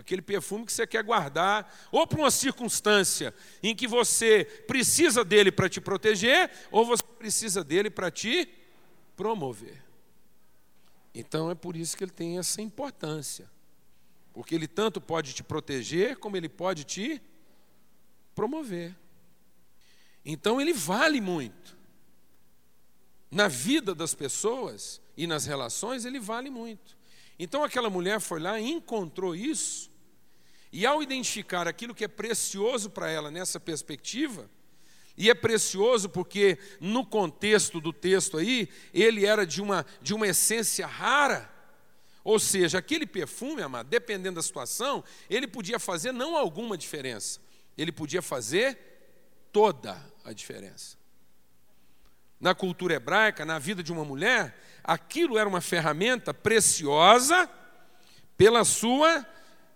Aquele 0.00 0.22
perfume 0.22 0.64
que 0.64 0.72
você 0.72 0.86
quer 0.86 1.04
guardar, 1.04 1.70
ou 1.92 2.06
para 2.06 2.18
uma 2.18 2.30
circunstância 2.30 3.34
em 3.62 3.76
que 3.76 3.86
você 3.86 4.46
precisa 4.66 5.22
dele 5.22 5.52
para 5.52 5.68
te 5.68 5.78
proteger, 5.78 6.50
ou 6.70 6.86
você 6.86 7.02
precisa 7.02 7.62
dele 7.62 7.90
para 7.90 8.10
te 8.10 8.48
promover. 9.14 9.84
Então 11.14 11.50
é 11.50 11.54
por 11.54 11.76
isso 11.76 11.94
que 11.96 12.02
ele 12.02 12.10
tem 12.10 12.38
essa 12.38 12.62
importância. 12.62 13.50
Porque 14.32 14.54
ele 14.54 14.66
tanto 14.66 15.02
pode 15.02 15.34
te 15.34 15.42
proteger, 15.42 16.16
como 16.16 16.34
ele 16.34 16.48
pode 16.48 16.84
te 16.84 17.20
promover. 18.34 18.96
Então 20.24 20.58
ele 20.58 20.72
vale 20.72 21.20
muito. 21.20 21.76
Na 23.30 23.48
vida 23.48 23.94
das 23.94 24.14
pessoas 24.14 24.98
e 25.14 25.26
nas 25.26 25.44
relações, 25.44 26.06
ele 26.06 26.18
vale 26.18 26.48
muito. 26.48 26.96
Então 27.38 27.62
aquela 27.62 27.90
mulher 27.90 28.18
foi 28.18 28.40
lá 28.40 28.58
e 28.58 28.70
encontrou 28.70 29.34
isso 29.34 29.89
e 30.72 30.86
ao 30.86 31.02
identificar 31.02 31.66
aquilo 31.66 31.94
que 31.94 32.04
é 32.04 32.08
precioso 32.08 32.90
para 32.90 33.10
ela 33.10 33.30
nessa 33.30 33.58
perspectiva, 33.58 34.48
e 35.16 35.28
é 35.28 35.34
precioso 35.34 36.08
porque 36.08 36.58
no 36.80 37.04
contexto 37.04 37.80
do 37.80 37.92
texto 37.92 38.38
aí, 38.38 38.68
ele 38.94 39.26
era 39.26 39.46
de 39.46 39.60
uma, 39.60 39.84
de 40.00 40.14
uma 40.14 40.26
essência 40.26 40.86
rara. 40.86 41.50
Ou 42.24 42.38
seja, 42.38 42.78
aquele 42.78 43.06
perfume, 43.06 43.62
amado, 43.62 43.88
dependendo 43.88 44.36
da 44.36 44.42
situação, 44.42 45.04
ele 45.28 45.46
podia 45.46 45.78
fazer 45.78 46.12
não 46.12 46.36
alguma 46.36 46.76
diferença, 46.76 47.40
ele 47.76 47.92
podia 47.92 48.22
fazer 48.22 48.78
toda 49.52 50.00
a 50.24 50.32
diferença. 50.32 50.96
Na 52.40 52.54
cultura 52.54 52.94
hebraica, 52.94 53.44
na 53.44 53.58
vida 53.58 53.82
de 53.82 53.92
uma 53.92 54.04
mulher, 54.04 54.58
aquilo 54.82 55.36
era 55.36 55.48
uma 55.48 55.60
ferramenta 55.60 56.32
preciosa 56.32 57.46
pela 58.38 58.64
sua 58.64 59.26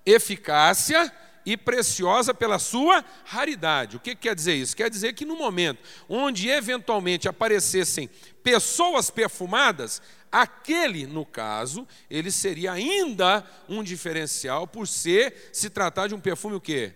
eficácia 0.05 1.13
e 1.47 1.57
preciosa 1.57 2.33
pela 2.33 2.59
sua 2.59 3.05
raridade. 3.25 3.97
O 3.97 4.01
que 4.01 4.15
quer 4.15 4.35
dizer 4.35 4.55
isso? 4.55 4.77
Quer 4.77 4.89
dizer 4.89 5.13
que 5.13 5.25
no 5.25 5.37
momento 5.37 5.83
onde 6.09 6.49
eventualmente 6.49 7.29
aparecessem 7.29 8.09
pessoas 8.43 9.11
perfumadas, 9.11 10.01
aquele, 10.33 11.07
no 11.07 11.25
caso, 11.25 11.87
ele 12.09 12.31
seria 12.31 12.73
ainda 12.73 13.45
um 13.69 13.83
diferencial 13.83 14.67
por 14.67 14.89
ser 14.89 15.51
se 15.53 15.69
tratar 15.69 16.09
de 16.09 16.15
um 16.15 16.21
perfume 16.21 16.57
o 16.57 16.61
quê? 16.61 16.95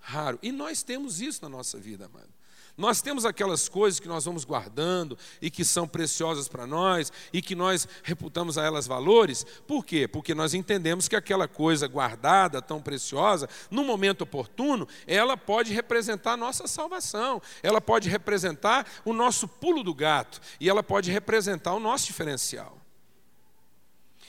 Raro. 0.00 0.38
E 0.42 0.50
nós 0.50 0.82
temos 0.82 1.20
isso 1.20 1.42
na 1.42 1.48
nossa 1.48 1.78
vida, 1.78 2.06
amado. 2.06 2.39
Nós 2.80 3.02
temos 3.02 3.26
aquelas 3.26 3.68
coisas 3.68 4.00
que 4.00 4.08
nós 4.08 4.24
vamos 4.24 4.42
guardando 4.42 5.18
e 5.40 5.50
que 5.50 5.66
são 5.66 5.86
preciosas 5.86 6.48
para 6.48 6.66
nós 6.66 7.12
e 7.30 7.42
que 7.42 7.54
nós 7.54 7.86
reputamos 8.02 8.56
a 8.56 8.64
elas 8.64 8.86
valores. 8.86 9.44
Por 9.66 9.84
quê? 9.84 10.08
Porque 10.08 10.34
nós 10.34 10.54
entendemos 10.54 11.06
que 11.06 11.14
aquela 11.14 11.46
coisa 11.46 11.86
guardada, 11.86 12.62
tão 12.62 12.80
preciosa, 12.80 13.50
no 13.70 13.84
momento 13.84 14.22
oportuno, 14.22 14.88
ela 15.06 15.36
pode 15.36 15.74
representar 15.74 16.32
a 16.32 16.36
nossa 16.38 16.66
salvação, 16.66 17.42
ela 17.62 17.82
pode 17.82 18.08
representar 18.08 18.86
o 19.04 19.12
nosso 19.12 19.46
pulo 19.46 19.84
do 19.84 19.94
gato 19.94 20.40
e 20.58 20.66
ela 20.66 20.82
pode 20.82 21.10
representar 21.10 21.74
o 21.74 21.80
nosso 21.80 22.06
diferencial. 22.06 22.78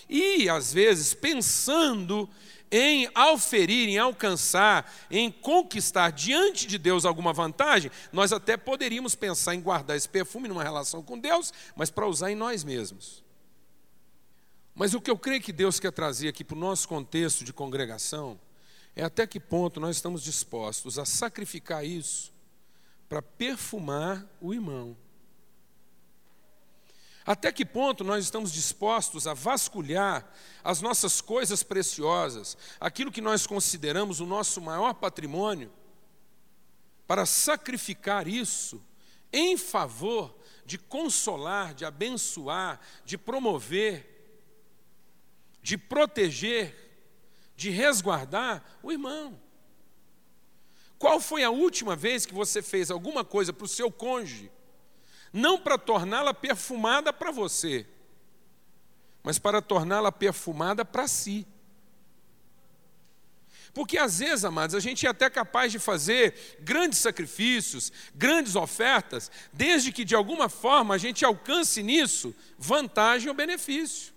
E, 0.09 0.49
às 0.49 0.73
vezes, 0.73 1.13
pensando 1.13 2.29
em 2.71 3.09
auferir, 3.13 3.89
em 3.89 3.97
alcançar, 3.97 4.91
em 5.09 5.29
conquistar 5.29 6.11
diante 6.11 6.65
de 6.65 6.77
Deus 6.77 7.03
alguma 7.03 7.33
vantagem, 7.33 7.91
nós 8.11 8.31
até 8.31 8.55
poderíamos 8.55 9.13
pensar 9.13 9.53
em 9.53 9.61
guardar 9.61 9.97
esse 9.97 10.07
perfume 10.07 10.47
numa 10.47 10.63
relação 10.63 11.03
com 11.03 11.19
Deus, 11.19 11.53
mas 11.75 11.89
para 11.89 12.07
usar 12.07 12.31
em 12.31 12.35
nós 12.35 12.63
mesmos. 12.63 13.23
Mas 14.73 14.93
o 14.93 15.01
que 15.01 15.11
eu 15.11 15.17
creio 15.17 15.41
que 15.41 15.51
Deus 15.51 15.79
quer 15.79 15.91
trazer 15.91 16.29
aqui 16.29 16.43
para 16.43 16.55
o 16.55 16.59
nosso 16.59 16.87
contexto 16.87 17.43
de 17.43 17.51
congregação 17.51 18.39
é 18.95 19.03
até 19.03 19.27
que 19.27 19.39
ponto 19.39 19.79
nós 19.79 19.97
estamos 19.97 20.23
dispostos 20.23 20.97
a 20.97 21.05
sacrificar 21.05 21.85
isso 21.85 22.33
para 23.09 23.21
perfumar 23.21 24.25
o 24.39 24.53
irmão. 24.53 24.95
Até 27.25 27.51
que 27.51 27.65
ponto 27.65 28.03
nós 28.03 28.23
estamos 28.23 28.51
dispostos 28.51 29.27
a 29.27 29.33
vasculhar 29.33 30.27
as 30.63 30.81
nossas 30.81 31.21
coisas 31.21 31.61
preciosas, 31.61 32.57
aquilo 32.79 33.11
que 33.11 33.21
nós 33.21 33.45
consideramos 33.45 34.19
o 34.19 34.25
nosso 34.25 34.59
maior 34.59 34.93
patrimônio, 34.93 35.71
para 37.05 37.25
sacrificar 37.25 38.27
isso 38.27 38.81
em 39.31 39.57
favor 39.57 40.35
de 40.65 40.77
consolar, 40.77 41.73
de 41.73 41.85
abençoar, 41.85 42.79
de 43.05 43.17
promover, 43.17 44.07
de 45.61 45.77
proteger, 45.77 46.75
de 47.55 47.69
resguardar 47.69 48.63
o 48.81 48.91
irmão? 48.91 49.39
Qual 50.97 51.19
foi 51.19 51.43
a 51.43 51.49
última 51.49 51.95
vez 51.95 52.25
que 52.25 52.33
você 52.33 52.61
fez 52.61 52.89
alguma 52.89 53.25
coisa 53.25 53.51
para 53.51 53.65
o 53.65 53.67
seu 53.67 53.91
cônjuge? 53.91 54.51
Não 55.31 55.57
para 55.57 55.77
torná-la 55.77 56.33
perfumada 56.33 57.13
para 57.13 57.31
você, 57.31 57.85
mas 59.23 59.39
para 59.39 59.61
torná-la 59.61 60.11
perfumada 60.11 60.83
para 60.83 61.07
si. 61.07 61.47
Porque 63.73 63.97
às 63.97 64.19
vezes, 64.19 64.43
amados, 64.43 64.75
a 64.75 64.79
gente 64.79 65.05
é 65.05 65.09
até 65.09 65.29
capaz 65.29 65.71
de 65.71 65.79
fazer 65.79 66.57
grandes 66.59 66.99
sacrifícios, 66.99 67.91
grandes 68.13 68.55
ofertas, 68.55 69.31
desde 69.53 69.91
que 69.93 70.03
de 70.03 70.13
alguma 70.13 70.49
forma 70.49 70.95
a 70.95 70.97
gente 70.97 71.23
alcance 71.23 71.81
nisso 71.81 72.35
vantagem 72.57 73.29
ou 73.29 73.35
benefício. 73.35 74.11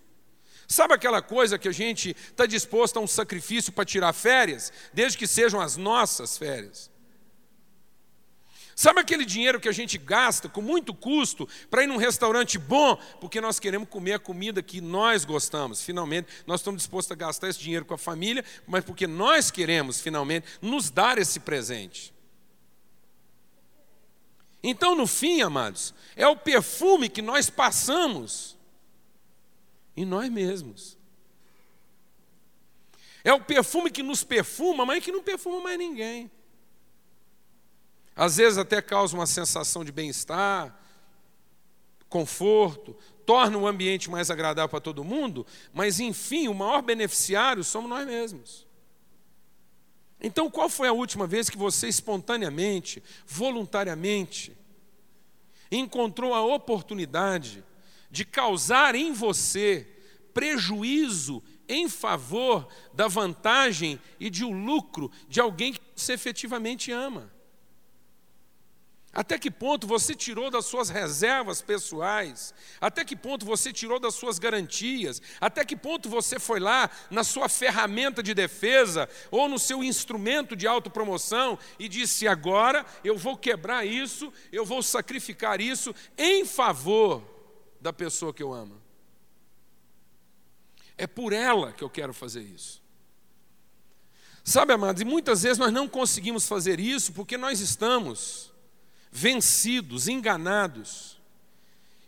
Sabe 0.67 0.95
aquela 0.95 1.23
coisa 1.23 1.59
que 1.59 1.69
a 1.69 1.73
gente 1.73 2.11
está 2.11 2.47
disposto 2.47 2.97
a 2.97 3.01
um 3.01 3.07
sacrifício 3.07 3.73
para 3.73 3.85
tirar 3.85 4.13
férias, 4.13 4.73
desde 4.93 5.19
que 5.19 5.27
sejam 5.27 5.61
as 5.61 5.77
nossas 5.77 6.37
férias? 6.37 6.91
Sabe 8.77 9.01
aquele 9.01 9.25
dinheiro 9.25 9.61
que 9.61 9.69
a 9.69 9.73
gente 9.73 9.97
gasta 9.97 10.49
com 10.49 10.61
muito 10.61 10.93
custo 10.93 11.49
para 11.71 11.85
ir 11.85 11.87
num 11.87 11.97
restaurante 11.97 12.59
bom, 12.59 12.97
porque 13.21 13.41
nós 13.41 13.61
queremos 13.61 13.89
comer 13.89 14.15
a 14.15 14.19
comida 14.19 14.63
que 14.63 14.81
nós 14.81 15.25
gostamos? 15.25 15.83
Finalmente, 15.83 16.29
nós 16.47 16.61
estamos 16.61 16.83
dispostos 16.83 17.13
a 17.13 17.15
gastar 17.15 17.49
esse 17.49 17.61
dinheiro 17.61 17.85
com 17.85 17.95
a 17.95 17.99
família, 17.99 18.45
mas 18.67 18.85
porque 18.85 19.07
nós 19.07 19.51
queremos, 19.51 20.01
finalmente, 20.01 20.47
nos 20.61 20.91
dar 20.91 21.19
esse 21.19 21.39
presente. 21.39 22.13
Então, 24.63 24.97
no 24.97 25.07
fim, 25.07 25.43
amados, 25.43 25.95
é 26.17 26.27
o 26.27 26.37
perfume 26.37 27.09
que 27.09 27.21
nós 27.21 27.51
passamos 27.51 28.57
em 29.97 30.05
nós 30.05 30.31
mesmos. 30.31 30.97
É 33.23 33.33
o 33.33 33.41
perfume 33.41 33.91
que 33.91 34.03
nos 34.03 34.25
perfuma, 34.25 34.85
mas 34.85 35.05
que 35.05 35.13
não 35.13 35.23
perfuma 35.23 35.61
mais 35.61 35.79
ninguém. 35.79 36.31
Às 38.17 38.37
vezes 38.37 38.59
até 38.59 38.81
causa 38.81 39.17
uma 39.17 39.27
sensação 39.27 39.85
de 39.85 39.91
bem-estar, 39.91 40.79
conforto, 42.09 42.97
torna 43.27 43.59
o 43.59 43.67
ambiente 43.67 44.09
mais 44.09 44.31
agradável 44.31 44.69
para 44.69 44.81
todo 44.81 45.03
mundo, 45.03 45.45
mas 45.73 45.99
enfim, 45.99 46.47
o 46.47 46.55
maior 46.55 46.81
beneficiário 46.81 47.65
somos 47.65 47.91
nós 47.91 48.07
mesmos. 48.07 48.67
Então, 50.21 50.51
qual 50.51 50.69
foi 50.69 50.89
a 50.89 50.93
última 50.93 51.27
vez 51.27 51.51
que 51.51 51.57
você 51.59 51.89
espontaneamente, 51.89 53.03
voluntariamente, 53.27 54.57
encontrou 55.71 56.33
a 56.35 56.45
oportunidade 56.45 57.65
de 58.11 58.25
causar 58.25 58.95
em 58.95 59.13
você 59.13 59.87
prejuízo 60.33 61.43
em 61.69 61.89
favor 61.89 62.69
da 62.93 63.09
vantagem 63.09 63.99
e 64.21 64.31
de 64.31 64.45
um 64.45 64.65
lucro 64.65 65.11
de 65.29 65.41
alguém 65.41 65.73
que 65.73 65.81
você 65.97 66.13
efetivamente 66.13 66.93
ama. 66.93 67.34
Até 69.15 69.39
que 69.39 69.51
ponto 69.51 69.87
você 69.87 70.13
tirou 70.13 70.51
das 70.51 70.67
suas 70.67 70.89
reservas 70.89 71.63
pessoais? 71.63 72.53
Até 72.81 73.05
que 73.05 73.15
ponto 73.15 73.47
você 73.47 73.73
tirou 73.73 74.01
das 74.01 74.17
suas 74.17 74.41
garantias? 74.41 75.23
Até 75.41 75.65
que 75.65 75.77
ponto 75.77 76.09
você 76.09 76.41
foi 76.41 76.59
lá 76.59 76.91
na 77.11 77.23
sua 77.23 77.49
ferramenta 77.49 78.21
de 78.23 78.35
defesa 78.35 79.09
ou 79.31 79.49
no 79.49 79.57
seu 79.59 79.85
instrumento 79.85 80.57
de 80.57 80.67
autopromoção 80.67 81.57
e 81.79 81.89
disse: 81.89 82.27
agora 82.27 82.85
eu 83.05 83.17
vou 83.17 83.37
quebrar 83.37 83.87
isso, 83.87 84.33
eu 84.51 84.65
vou 84.65 84.83
sacrificar 84.83 85.61
isso 85.61 85.95
em 86.19 86.45
favor 86.45 87.23
da 87.81 87.93
pessoa 87.93 88.35
que 88.35 88.43
eu 88.43 88.53
amo? 88.53 88.83
É 90.99 91.07
por 91.07 91.33
ela 91.33 91.73
que 91.73 91.85
eu 91.85 91.91
quero 91.91 92.13
fazer 92.13 92.43
isso. 92.43 92.83
Sabe, 94.43 94.73
amados, 94.73 95.01
e 95.01 95.05
muitas 95.05 95.45
vezes 95.45 95.57
nós 95.57 95.73
não 95.73 95.89
conseguimos 95.89 96.49
fazer 96.49 96.81
isso 96.81 97.13
porque 97.13 97.39
nós 97.39 97.61
estamos 97.61 98.54
vencidos, 99.15 100.09
enganados. 100.09 101.15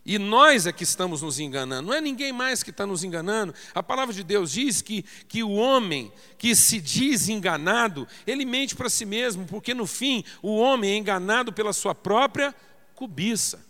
E 0.05 0.19
nós 0.19 0.67
é 0.67 0.73
que 0.73 0.83
estamos 0.83 1.23
nos 1.23 1.39
enganando, 1.39 1.89
não 1.89 1.95
é 1.95 2.01
ninguém 2.01 2.33
mais 2.33 2.63
que 2.63 2.71
está 2.71 2.85
nos 2.85 3.03
enganando. 3.03 3.55
A 3.75 3.83
palavra 3.83 4.15
de 4.15 4.23
Deus 4.23 4.53
diz 4.53 4.83
que, 4.83 5.03
que 5.29 5.43
o 5.43 5.53
homem 5.53 6.13
que 6.37 6.55
se 6.55 6.81
diz 6.81 7.29
enganado, 7.29 8.07
ele 8.27 8.45
mente 8.45 8.75
para 8.77 8.89
si 8.89 9.05
mesmo, 9.05 9.47
porque 9.47 9.73
no 9.73 9.87
fim 9.87 10.25
o 10.43 10.57
homem 10.57 10.93
é 10.93 10.97
enganado 10.97 11.53
pela 11.53 11.73
sua 11.73 11.95
própria 11.95 12.55
cobiça. 12.95 13.65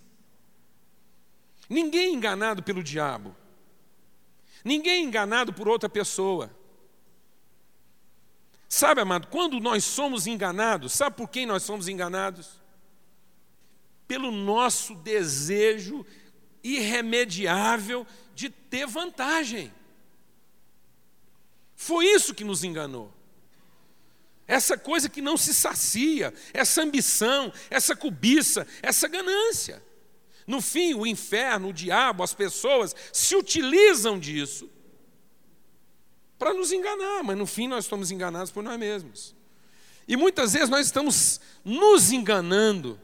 Ninguém 1.68 2.08
é 2.08 2.12
enganado 2.12 2.62
pelo 2.62 2.82
diabo, 2.82 3.34
ninguém 4.64 4.92
é 4.92 5.00
enganado 5.00 5.52
por 5.52 5.68
outra 5.68 5.88
pessoa. 5.88 6.50
Sabe, 8.68 9.00
amado, 9.00 9.28
quando 9.28 9.58
nós 9.58 9.84
somos 9.84 10.26
enganados, 10.26 10.92
sabe 10.92 11.16
por 11.16 11.28
quem 11.28 11.46
nós 11.46 11.62
somos 11.62 11.88
enganados? 11.88 12.65
Pelo 14.06 14.30
nosso 14.30 14.94
desejo 14.94 16.04
irremediável 16.62 18.06
de 18.34 18.50
ter 18.50 18.86
vantagem. 18.86 19.72
Foi 21.74 22.06
isso 22.06 22.34
que 22.34 22.44
nos 22.44 22.64
enganou. 22.64 23.12
Essa 24.46 24.78
coisa 24.78 25.08
que 25.08 25.20
não 25.20 25.36
se 25.36 25.52
sacia, 25.52 26.32
essa 26.52 26.82
ambição, 26.82 27.52
essa 27.68 27.96
cobiça, 27.96 28.66
essa 28.80 29.08
ganância. 29.08 29.82
No 30.46 30.60
fim, 30.60 30.94
o 30.94 31.06
inferno, 31.06 31.68
o 31.68 31.72
diabo, 31.72 32.22
as 32.22 32.32
pessoas 32.32 32.94
se 33.12 33.34
utilizam 33.34 34.18
disso 34.18 34.70
para 36.38 36.54
nos 36.54 36.70
enganar, 36.70 37.24
mas 37.24 37.36
no 37.36 37.46
fim 37.46 37.66
nós 37.66 37.84
estamos 37.84 38.10
enganados 38.10 38.52
por 38.52 38.62
nós 38.62 38.78
mesmos. 38.78 39.34
E 40.06 40.16
muitas 40.16 40.52
vezes 40.52 40.68
nós 40.68 40.86
estamos 40.86 41.40
nos 41.64 42.12
enganando 42.12 43.00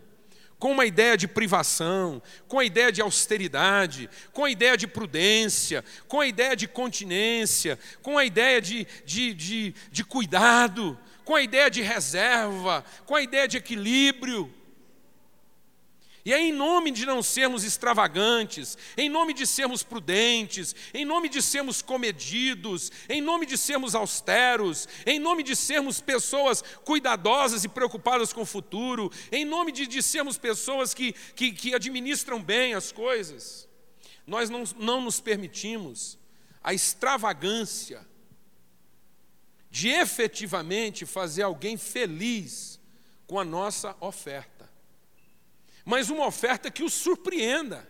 com 0.63 0.71
uma 0.71 0.87
ideia 0.87 1.17
de 1.17 1.27
privação, 1.27 2.23
com 2.47 2.61
a 2.61 2.65
ideia 2.65 2.93
de 2.93 3.03
austeridade, 3.03 4.09
com 4.33 4.45
a 4.45 4.51
ideia 4.53 4.77
de 4.77 4.87
prudência, 4.87 5.85
com 6.07 6.21
a 6.21 6.27
ideia 6.29 6.55
de 6.55 6.69
continência, 6.69 7.77
com 8.01 8.17
a 8.17 8.25
ideia 8.25 8.63
de, 8.63 8.87
de, 9.05 9.35
de, 9.35 9.75
de 9.91 10.05
cuidado, 10.05 10.97
com 11.25 11.35
a 11.35 11.43
ideia 11.43 11.69
de 11.69 11.83
reserva, 11.83 12.85
com 13.05 13.17
a 13.17 13.23
ideia 13.23 13.49
de 13.49 13.57
equilíbrio. 13.57 14.55
E 16.25 16.33
é 16.33 16.41
em 16.41 16.53
nome 16.53 16.93
de 16.93 17.05
não 17.05 17.21
sermos 17.21 17.65
extravagantes, 17.65 18.79
em 18.97 19.09
nome 19.09 19.35
de 19.35 19.45
sermos 19.45 19.83
prudentes, 19.83 20.75
em 20.95 21.05
nome 21.05 21.29
de 21.29 21.43
sermos 21.43 21.83
comedidos, 21.83 22.93
em 23.09 23.21
nome 23.21 23.45
de 23.45 23.59
sermos 23.59 23.97
austeros, 23.97 24.89
em 25.05 25.19
nome 25.19 25.43
de 25.43 25.57
sermos 25.57 26.01
pessoas 26.01 26.63
cuidadosas 26.85 27.65
e 27.65 27.69
preocupadas 27.69 28.33
com 28.33 28.43
o 28.43 28.47
futuro, 28.47 29.11
em 29.33 29.45
nome 29.45 29.73
de, 29.73 29.85
de 29.85 30.01
sermos 30.01 30.39
pessoas 30.39 30.95
que, 30.95 31.13
que, 31.35 31.51
que 31.51 31.75
administram 31.75 32.41
bem 32.41 32.75
as 32.75 32.93
coisas, 32.93 33.69
nós 34.25 34.49
não, 34.49 34.63
não 34.79 35.01
nos 35.01 35.19
permitimos 35.19 36.17
a 36.63 36.73
extravagância 36.73 38.07
de 39.69 39.89
efetivamente 39.89 41.05
fazer 41.05 41.43
alguém 41.43 41.77
feliz 41.77 42.79
com 43.27 43.41
a 43.41 43.45
nossa 43.45 43.97
oferta 43.99 44.52
mas 45.85 46.11
uma 46.11 46.27
oferta 46.27 46.71
que 46.71 46.83
o 46.83 46.91
surpreenda. 46.91 47.89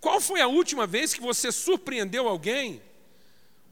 Qual 0.00 0.20
foi 0.20 0.40
a 0.40 0.46
última 0.46 0.86
vez 0.86 1.12
que 1.12 1.20
você 1.20 1.50
surpreendeu 1.50 2.28
alguém 2.28 2.82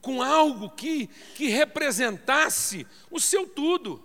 com 0.01 0.23
algo 0.23 0.71
que, 0.71 1.09
que 1.35 1.49
representasse 1.49 2.87
o 3.11 3.21
seu 3.21 3.47
tudo? 3.47 4.03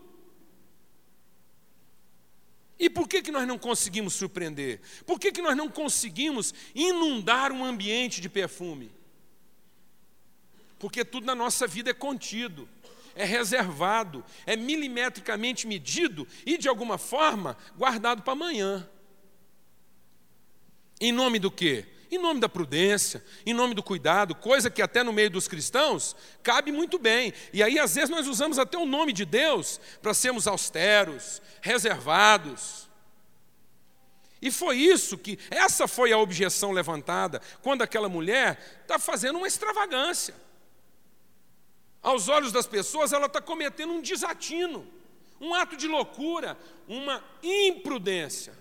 E 2.77 2.89
por 2.89 3.07
que, 3.07 3.21
que 3.21 3.31
nós 3.31 3.47
não 3.47 3.59
conseguimos 3.59 4.15
surpreender? 4.15 4.81
Por 5.05 5.19
que, 5.19 5.31
que 5.31 5.41
nós 5.41 5.55
não 5.55 5.69
conseguimos 5.69 6.53
inundar 6.73 7.51
um 7.51 7.63
ambiente 7.63 8.19
de 8.19 8.27
perfume? 8.27 8.91
Porque 10.79 11.05
tudo 11.05 11.27
na 11.27 11.35
nossa 11.35 11.67
vida 11.67 11.91
é 11.91 11.93
contido 11.93 12.67
é 13.15 13.25
reservado, 13.25 14.23
é 14.45 14.55
milimetricamente 14.55 15.67
medido 15.67 16.27
e, 16.45 16.57
de 16.57 16.67
alguma 16.67 16.97
forma, 16.97 17.57
guardado 17.77 18.21
para 18.21 18.33
amanhã. 18.33 18.87
Em 20.99 21.11
nome 21.11 21.39
do 21.39 21.49
quê? 21.49 21.85
Em 22.11 22.17
nome 22.17 22.41
da 22.41 22.49
prudência, 22.49 23.23
em 23.45 23.53
nome 23.53 23.73
do 23.73 23.81
cuidado, 23.81 24.35
coisa 24.35 24.69
que 24.69 24.81
até 24.81 25.01
no 25.01 25.13
meio 25.13 25.29
dos 25.29 25.47
cristãos 25.47 26.15
cabe 26.43 26.71
muito 26.71 26.99
bem. 26.99 27.33
E 27.53 27.63
aí, 27.63 27.79
às 27.79 27.95
vezes, 27.95 28.09
nós 28.09 28.27
usamos 28.27 28.59
até 28.59 28.77
o 28.77 28.85
nome 28.85 29.13
de 29.13 29.23
Deus 29.23 29.79
para 30.01 30.13
sermos 30.13 30.45
austeros, 30.45 31.41
reservados. 31.61 32.89
E 34.41 34.51
foi 34.51 34.77
isso 34.77 35.17
que, 35.17 35.39
essa 35.49 35.87
foi 35.87 36.11
a 36.11 36.17
objeção 36.17 36.71
levantada 36.71 37.41
quando 37.61 37.81
aquela 37.81 38.09
mulher 38.09 38.81
está 38.81 38.99
fazendo 38.99 39.37
uma 39.37 39.47
extravagância. 39.47 40.35
Aos 42.01 42.27
olhos 42.27 42.51
das 42.51 42.65
pessoas, 42.65 43.13
ela 43.13 43.27
está 43.27 43.39
cometendo 43.39 43.93
um 43.93 44.01
desatino, 44.01 44.87
um 45.39 45.53
ato 45.53 45.77
de 45.77 45.87
loucura, 45.87 46.57
uma 46.87 47.23
imprudência. 47.43 48.57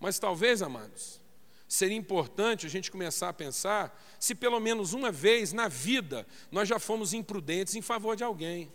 Mas 0.00 0.18
talvez, 0.18 0.60
amados, 0.60 1.20
seria 1.68 1.96
importante 1.96 2.66
a 2.66 2.68
gente 2.68 2.90
começar 2.90 3.28
a 3.28 3.32
pensar 3.32 3.96
se 4.18 4.34
pelo 4.34 4.58
menos 4.58 4.92
uma 4.92 5.12
vez 5.12 5.52
na 5.52 5.68
vida 5.68 6.26
nós 6.50 6.68
já 6.68 6.80
fomos 6.80 7.14
imprudentes 7.14 7.76
em 7.76 7.82
favor 7.82 8.16
de 8.16 8.24
alguém. 8.24 8.72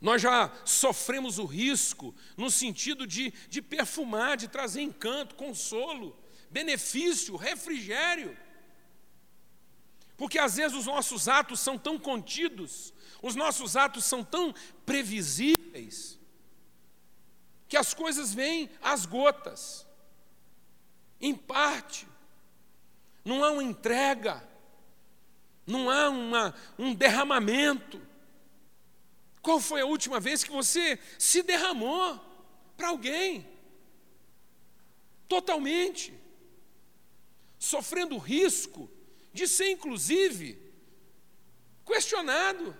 Nós 0.00 0.20
já 0.20 0.52
sofremos 0.64 1.38
o 1.38 1.44
risco 1.44 2.12
no 2.36 2.50
sentido 2.50 3.06
de, 3.06 3.32
de 3.48 3.62
perfumar, 3.62 4.36
de 4.36 4.48
trazer 4.48 4.80
encanto, 4.80 5.36
consolo, 5.36 6.16
benefício, 6.50 7.36
refrigério 7.36 8.36
porque 10.22 10.38
às 10.38 10.54
vezes 10.54 10.78
os 10.78 10.86
nossos 10.86 11.26
atos 11.26 11.58
são 11.58 11.76
tão 11.76 11.98
contidos, 11.98 12.94
os 13.20 13.34
nossos 13.34 13.76
atos 13.76 14.04
são 14.04 14.22
tão 14.22 14.54
previsíveis, 14.86 16.16
que 17.68 17.76
as 17.76 17.92
coisas 17.92 18.32
vêm 18.32 18.70
às 18.80 19.04
gotas, 19.04 19.84
em 21.20 21.34
parte. 21.34 22.06
Não 23.24 23.42
há 23.42 23.50
uma 23.50 23.64
entrega, 23.64 24.48
não 25.66 25.90
há 25.90 26.08
uma, 26.08 26.54
um 26.78 26.94
derramamento. 26.94 28.00
Qual 29.42 29.58
foi 29.58 29.80
a 29.80 29.86
última 29.86 30.20
vez 30.20 30.44
que 30.44 30.52
você 30.52 31.00
se 31.18 31.42
derramou 31.42 32.20
para 32.76 32.90
alguém? 32.90 33.44
Totalmente. 35.26 36.14
Sofrendo 37.58 38.16
risco 38.18 38.88
de 39.32 39.48
ser, 39.48 39.70
inclusive, 39.70 40.58
questionado. 41.84 42.76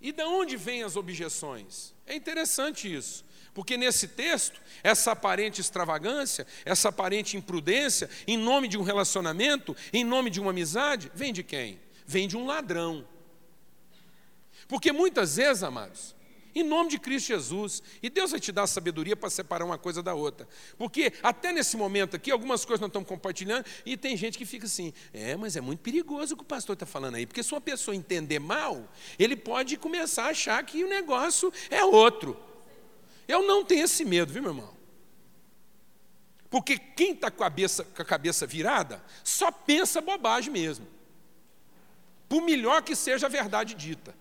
E 0.00 0.12
de 0.12 0.22
onde 0.24 0.56
vêm 0.56 0.82
as 0.82 0.96
objeções? 0.96 1.94
É 2.06 2.14
interessante 2.14 2.92
isso, 2.92 3.24
porque 3.52 3.76
nesse 3.76 4.08
texto, 4.08 4.60
essa 4.82 5.12
aparente 5.12 5.60
extravagância, 5.60 6.46
essa 6.64 6.88
aparente 6.88 7.36
imprudência, 7.36 8.08
em 8.26 8.38
nome 8.38 8.66
de 8.66 8.78
um 8.78 8.82
relacionamento, 8.82 9.76
em 9.92 10.02
nome 10.02 10.30
de 10.30 10.40
uma 10.40 10.50
amizade, 10.50 11.10
vem 11.14 11.32
de 11.32 11.42
quem? 11.42 11.78
Vem 12.06 12.26
de 12.26 12.36
um 12.36 12.46
ladrão. 12.46 13.06
Porque 14.66 14.90
muitas 14.92 15.36
vezes, 15.36 15.62
amados, 15.62 16.14
em 16.54 16.62
nome 16.62 16.90
de 16.90 16.98
Cristo 16.98 17.28
Jesus. 17.28 17.82
E 18.02 18.10
Deus 18.10 18.30
vai 18.30 18.40
te 18.40 18.52
dar 18.52 18.66
sabedoria 18.66 19.16
para 19.16 19.30
separar 19.30 19.64
uma 19.64 19.78
coisa 19.78 20.02
da 20.02 20.14
outra. 20.14 20.48
Porque 20.76 21.12
até 21.22 21.52
nesse 21.52 21.76
momento 21.76 22.16
aqui, 22.16 22.30
algumas 22.30 22.64
coisas 22.64 22.80
nós 22.80 22.88
estamos 22.88 23.08
compartilhando, 23.08 23.64
e 23.84 23.96
tem 23.96 24.16
gente 24.16 24.38
que 24.38 24.44
fica 24.44 24.66
assim: 24.66 24.92
é, 25.12 25.36
mas 25.36 25.56
é 25.56 25.60
muito 25.60 25.80
perigoso 25.80 26.34
o 26.34 26.36
que 26.36 26.42
o 26.42 26.46
pastor 26.46 26.74
está 26.74 26.86
falando 26.86 27.16
aí. 27.16 27.26
Porque 27.26 27.42
se 27.42 27.52
uma 27.52 27.60
pessoa 27.60 27.94
entender 27.94 28.38
mal, 28.38 28.88
ele 29.18 29.36
pode 29.36 29.76
começar 29.76 30.24
a 30.24 30.30
achar 30.30 30.64
que 30.64 30.84
o 30.84 30.88
negócio 30.88 31.52
é 31.70 31.84
outro. 31.84 32.36
Eu 33.26 33.46
não 33.46 33.64
tenho 33.64 33.84
esse 33.84 34.04
medo, 34.04 34.32
viu, 34.32 34.42
meu 34.42 34.50
irmão? 34.52 34.80
Porque 36.50 36.76
quem 36.76 37.12
está 37.12 37.30
com, 37.30 37.44
com 37.44 38.02
a 38.02 38.04
cabeça 38.04 38.44
virada 38.44 39.02
só 39.22 39.52
pensa 39.52 40.00
bobagem 40.00 40.52
mesmo. 40.52 40.86
Por 42.28 42.42
melhor 42.42 42.82
que 42.82 42.96
seja 42.96 43.26
a 43.26 43.30
verdade 43.30 43.74
dita. 43.74 44.14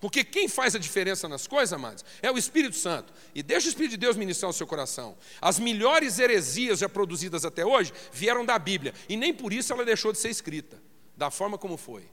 Porque 0.00 0.24
quem 0.24 0.48
faz 0.48 0.74
a 0.74 0.78
diferença 0.78 1.28
nas 1.28 1.46
coisas, 1.46 1.72
amados, 1.74 2.04
é 2.22 2.30
o 2.30 2.38
Espírito 2.38 2.74
Santo. 2.74 3.12
E 3.34 3.42
deixa 3.42 3.66
o 3.66 3.68
Espírito 3.68 3.92
de 3.92 3.96
Deus 3.98 4.16
ministrar 4.16 4.48
o 4.48 4.54
seu 4.54 4.66
coração. 4.66 5.16
As 5.40 5.58
melhores 5.58 6.18
heresias 6.18 6.78
já 6.78 6.88
produzidas 6.88 7.44
até 7.44 7.66
hoje 7.66 7.92
vieram 8.10 8.44
da 8.44 8.58
Bíblia. 8.58 8.94
E 9.08 9.16
nem 9.16 9.34
por 9.34 9.52
isso 9.52 9.72
ela 9.72 9.84
deixou 9.84 10.10
de 10.10 10.18
ser 10.18 10.30
escrita, 10.30 10.82
da 11.16 11.30
forma 11.30 11.58
como 11.58 11.76
foi. 11.76 12.08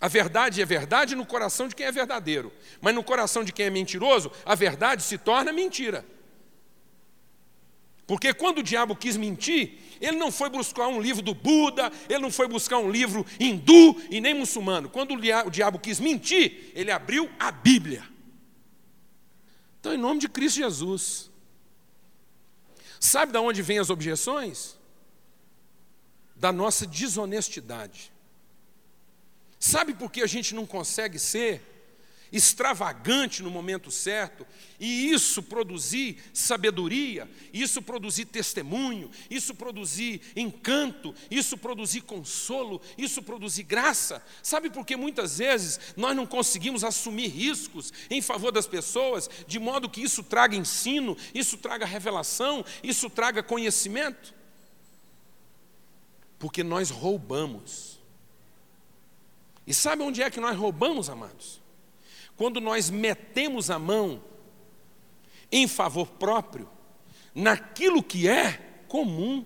A 0.00 0.06
verdade 0.06 0.62
é 0.62 0.64
verdade 0.64 1.16
no 1.16 1.26
coração 1.26 1.66
de 1.66 1.74
quem 1.74 1.86
é 1.86 1.90
verdadeiro. 1.90 2.52
Mas 2.80 2.94
no 2.94 3.02
coração 3.02 3.42
de 3.42 3.52
quem 3.52 3.66
é 3.66 3.70
mentiroso, 3.70 4.30
a 4.44 4.54
verdade 4.54 5.02
se 5.02 5.18
torna 5.18 5.52
mentira. 5.52 6.04
Porque 8.06 8.32
quando 8.32 8.58
o 8.58 8.62
diabo 8.62 8.94
quis 8.94 9.16
mentir, 9.16 9.78
ele 10.00 10.16
não 10.16 10.30
foi 10.30 10.48
buscar 10.48 10.86
um 10.86 11.00
livro 11.00 11.22
do 11.22 11.34
Buda, 11.34 11.90
ele 12.08 12.20
não 12.20 12.30
foi 12.30 12.46
buscar 12.46 12.78
um 12.78 12.88
livro 12.90 13.26
hindu 13.40 14.00
e 14.08 14.20
nem 14.20 14.32
muçulmano. 14.32 14.88
Quando 14.88 15.14
o 15.14 15.50
diabo 15.50 15.78
quis 15.78 15.98
mentir, 15.98 16.70
ele 16.74 16.90
abriu 16.92 17.28
a 17.38 17.50
Bíblia. 17.50 18.06
Então, 19.80 19.92
em 19.92 19.98
nome 19.98 20.20
de 20.20 20.28
Cristo 20.28 20.56
Jesus. 20.56 21.30
Sabe 23.00 23.32
de 23.32 23.38
onde 23.38 23.60
vêm 23.60 23.78
as 23.78 23.90
objeções? 23.90 24.76
Da 26.36 26.52
nossa 26.52 26.86
desonestidade. 26.86 28.12
Sabe 29.58 29.94
por 29.94 30.12
que 30.12 30.22
a 30.22 30.26
gente 30.26 30.54
não 30.54 30.64
consegue 30.64 31.18
ser 31.18 31.75
extravagante 32.32 33.42
no 33.42 33.50
momento 33.50 33.90
certo, 33.90 34.46
e 34.78 35.10
isso 35.10 35.42
produzir 35.42 36.18
sabedoria, 36.32 37.30
isso 37.52 37.80
produzir 37.80 38.26
testemunho, 38.26 39.10
isso 39.30 39.54
produzir 39.54 40.20
encanto, 40.34 41.14
isso 41.30 41.56
produzir 41.56 42.02
consolo, 42.02 42.80
isso 42.98 43.22
produzir 43.22 43.62
graça. 43.62 44.22
Sabe 44.42 44.70
por 44.70 44.84
que 44.84 44.96
muitas 44.96 45.38
vezes 45.38 45.80
nós 45.96 46.16
não 46.16 46.26
conseguimos 46.26 46.84
assumir 46.84 47.28
riscos 47.28 47.92
em 48.10 48.20
favor 48.20 48.52
das 48.52 48.66
pessoas, 48.66 49.30
de 49.46 49.58
modo 49.58 49.88
que 49.88 50.02
isso 50.02 50.22
traga 50.22 50.56
ensino, 50.56 51.16
isso 51.34 51.56
traga 51.56 51.86
revelação, 51.86 52.64
isso 52.82 53.08
traga 53.08 53.42
conhecimento? 53.42 54.34
Porque 56.38 56.62
nós 56.62 56.90
roubamos. 56.90 57.98
E 59.66 59.72
sabe 59.74 60.02
onde 60.02 60.22
é 60.22 60.30
que 60.30 60.38
nós 60.38 60.56
roubamos, 60.56 61.08
amados? 61.08 61.65
Quando 62.36 62.60
nós 62.60 62.90
metemos 62.90 63.70
a 63.70 63.78
mão 63.78 64.22
em 65.50 65.66
favor 65.66 66.08
próprio, 66.08 66.68
naquilo 67.34 68.02
que 68.02 68.28
é 68.28 68.82
comum, 68.88 69.44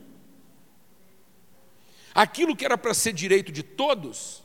aquilo 2.14 2.56
que 2.56 2.64
era 2.64 2.76
para 2.76 2.94
ser 2.94 3.12
direito 3.12 3.52
de 3.52 3.62
todos, 3.62 4.42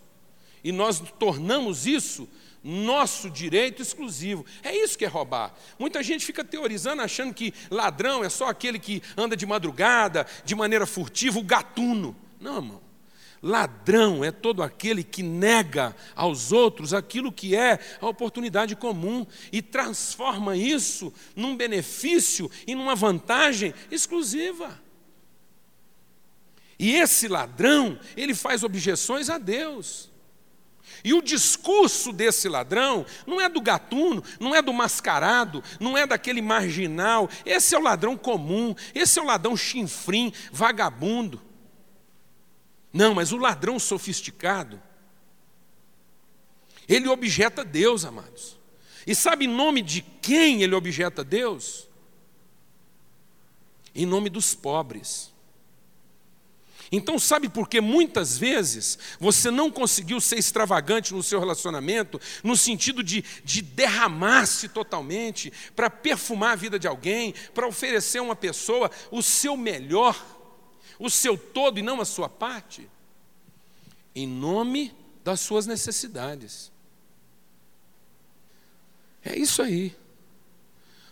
e 0.63 0.71
nós 0.71 0.99
tornamos 1.19 1.85
isso 1.85 2.27
nosso 2.63 3.29
direito 3.29 3.79
exclusivo. 3.79 4.43
É 4.63 4.75
isso 4.75 4.97
que 4.97 5.05
é 5.05 5.07
roubar. 5.07 5.53
Muita 5.77 6.01
gente 6.01 6.25
fica 6.25 6.43
teorizando, 6.43 7.03
achando 7.03 7.31
que 7.31 7.53
ladrão 7.69 8.23
é 8.23 8.29
só 8.29 8.49
aquele 8.49 8.79
que 8.79 9.03
anda 9.15 9.37
de 9.37 9.45
madrugada, 9.45 10.25
de 10.43 10.55
maneira 10.55 10.87
furtiva, 10.87 11.37
o 11.37 11.43
gatuno. 11.43 12.15
Não, 12.39 12.55
irmão. 12.55 12.81
Ladrão 13.41 14.23
é 14.23 14.31
todo 14.31 14.63
aquele 14.63 15.03
que 15.03 15.21
nega 15.21 15.95
aos 16.15 16.51
outros 16.51 16.93
aquilo 16.93 17.31
que 17.31 17.55
é 17.55 17.79
a 18.01 18.07
oportunidade 18.07 18.75
comum 18.75 19.25
e 19.51 19.61
transforma 19.61 20.57
isso 20.57 21.13
num 21.35 21.55
benefício 21.55 22.49
e 22.65 22.73
numa 22.73 22.95
vantagem 22.95 23.73
exclusiva. 23.91 24.81
E 26.77 26.95
esse 26.95 27.27
ladrão, 27.27 27.99
ele 28.17 28.33
faz 28.33 28.63
objeções 28.63 29.29
a 29.29 29.37
Deus. 29.37 30.11
E 31.03 31.13
o 31.13 31.21
discurso 31.21 32.11
desse 32.11 32.49
ladrão 32.49 33.05
não 33.27 33.39
é 33.39 33.47
do 33.47 33.61
gatuno, 33.61 34.23
não 34.39 34.55
é 34.55 34.61
do 34.61 34.73
mascarado, 34.73 35.63
não 35.79 35.97
é 35.97 36.05
daquele 36.05 36.41
marginal. 36.41 37.29
Esse 37.45 37.75
é 37.75 37.77
o 37.77 37.81
ladrão 37.81 38.17
comum, 38.17 38.75
esse 38.93 39.19
é 39.19 39.21
o 39.21 39.25
ladrão 39.25 39.55
chinfrim, 39.55 40.33
vagabundo. 40.51 41.44
Não, 42.95 43.13
mas 43.13 43.33
o 43.33 43.37
ladrão 43.37 43.77
sofisticado, 43.77 44.81
ele 46.87 47.09
objeta 47.09 47.61
Deus, 47.61 48.05
amados. 48.05 48.57
E 49.05 49.13
sabe 49.13 49.43
em 49.43 49.49
nome 49.49 49.81
de 49.81 50.01
quem 50.21 50.63
ele 50.63 50.73
objeta 50.73 51.21
Deus? 51.21 51.89
Em 53.93 54.05
nome 54.05 54.29
dos 54.29 54.55
pobres. 54.55 55.33
Então, 56.89 57.19
sabe 57.19 57.49
por 57.49 57.67
que 57.67 57.81
muitas 57.81 58.37
vezes 58.37 58.97
você 59.19 59.51
não 59.51 59.69
conseguiu 59.69 60.21
ser 60.21 60.37
extravagante 60.37 61.13
no 61.13 61.21
seu 61.21 61.37
relacionamento, 61.37 62.17
no 62.45 62.55
sentido 62.55 63.03
de, 63.03 63.25
de 63.43 63.61
derramar-se 63.61 64.69
totalmente, 64.69 65.51
para 65.75 65.89
perfumar 65.89 66.53
a 66.53 66.55
vida 66.55 66.79
de 66.79 66.87
alguém, 66.87 67.33
para 67.53 67.67
oferecer 67.67 68.19
a 68.19 68.23
uma 68.23 68.37
pessoa 68.37 68.89
o 69.11 69.21
seu 69.21 69.57
melhor? 69.57 70.34
O 70.99 71.09
seu 71.09 71.37
todo 71.37 71.79
e 71.79 71.81
não 71.81 72.01
a 72.01 72.05
sua 72.05 72.29
parte, 72.29 72.89
em 74.13 74.27
nome 74.27 74.93
das 75.23 75.39
suas 75.39 75.65
necessidades. 75.65 76.71
É 79.23 79.37
isso 79.37 79.61
aí. 79.61 79.95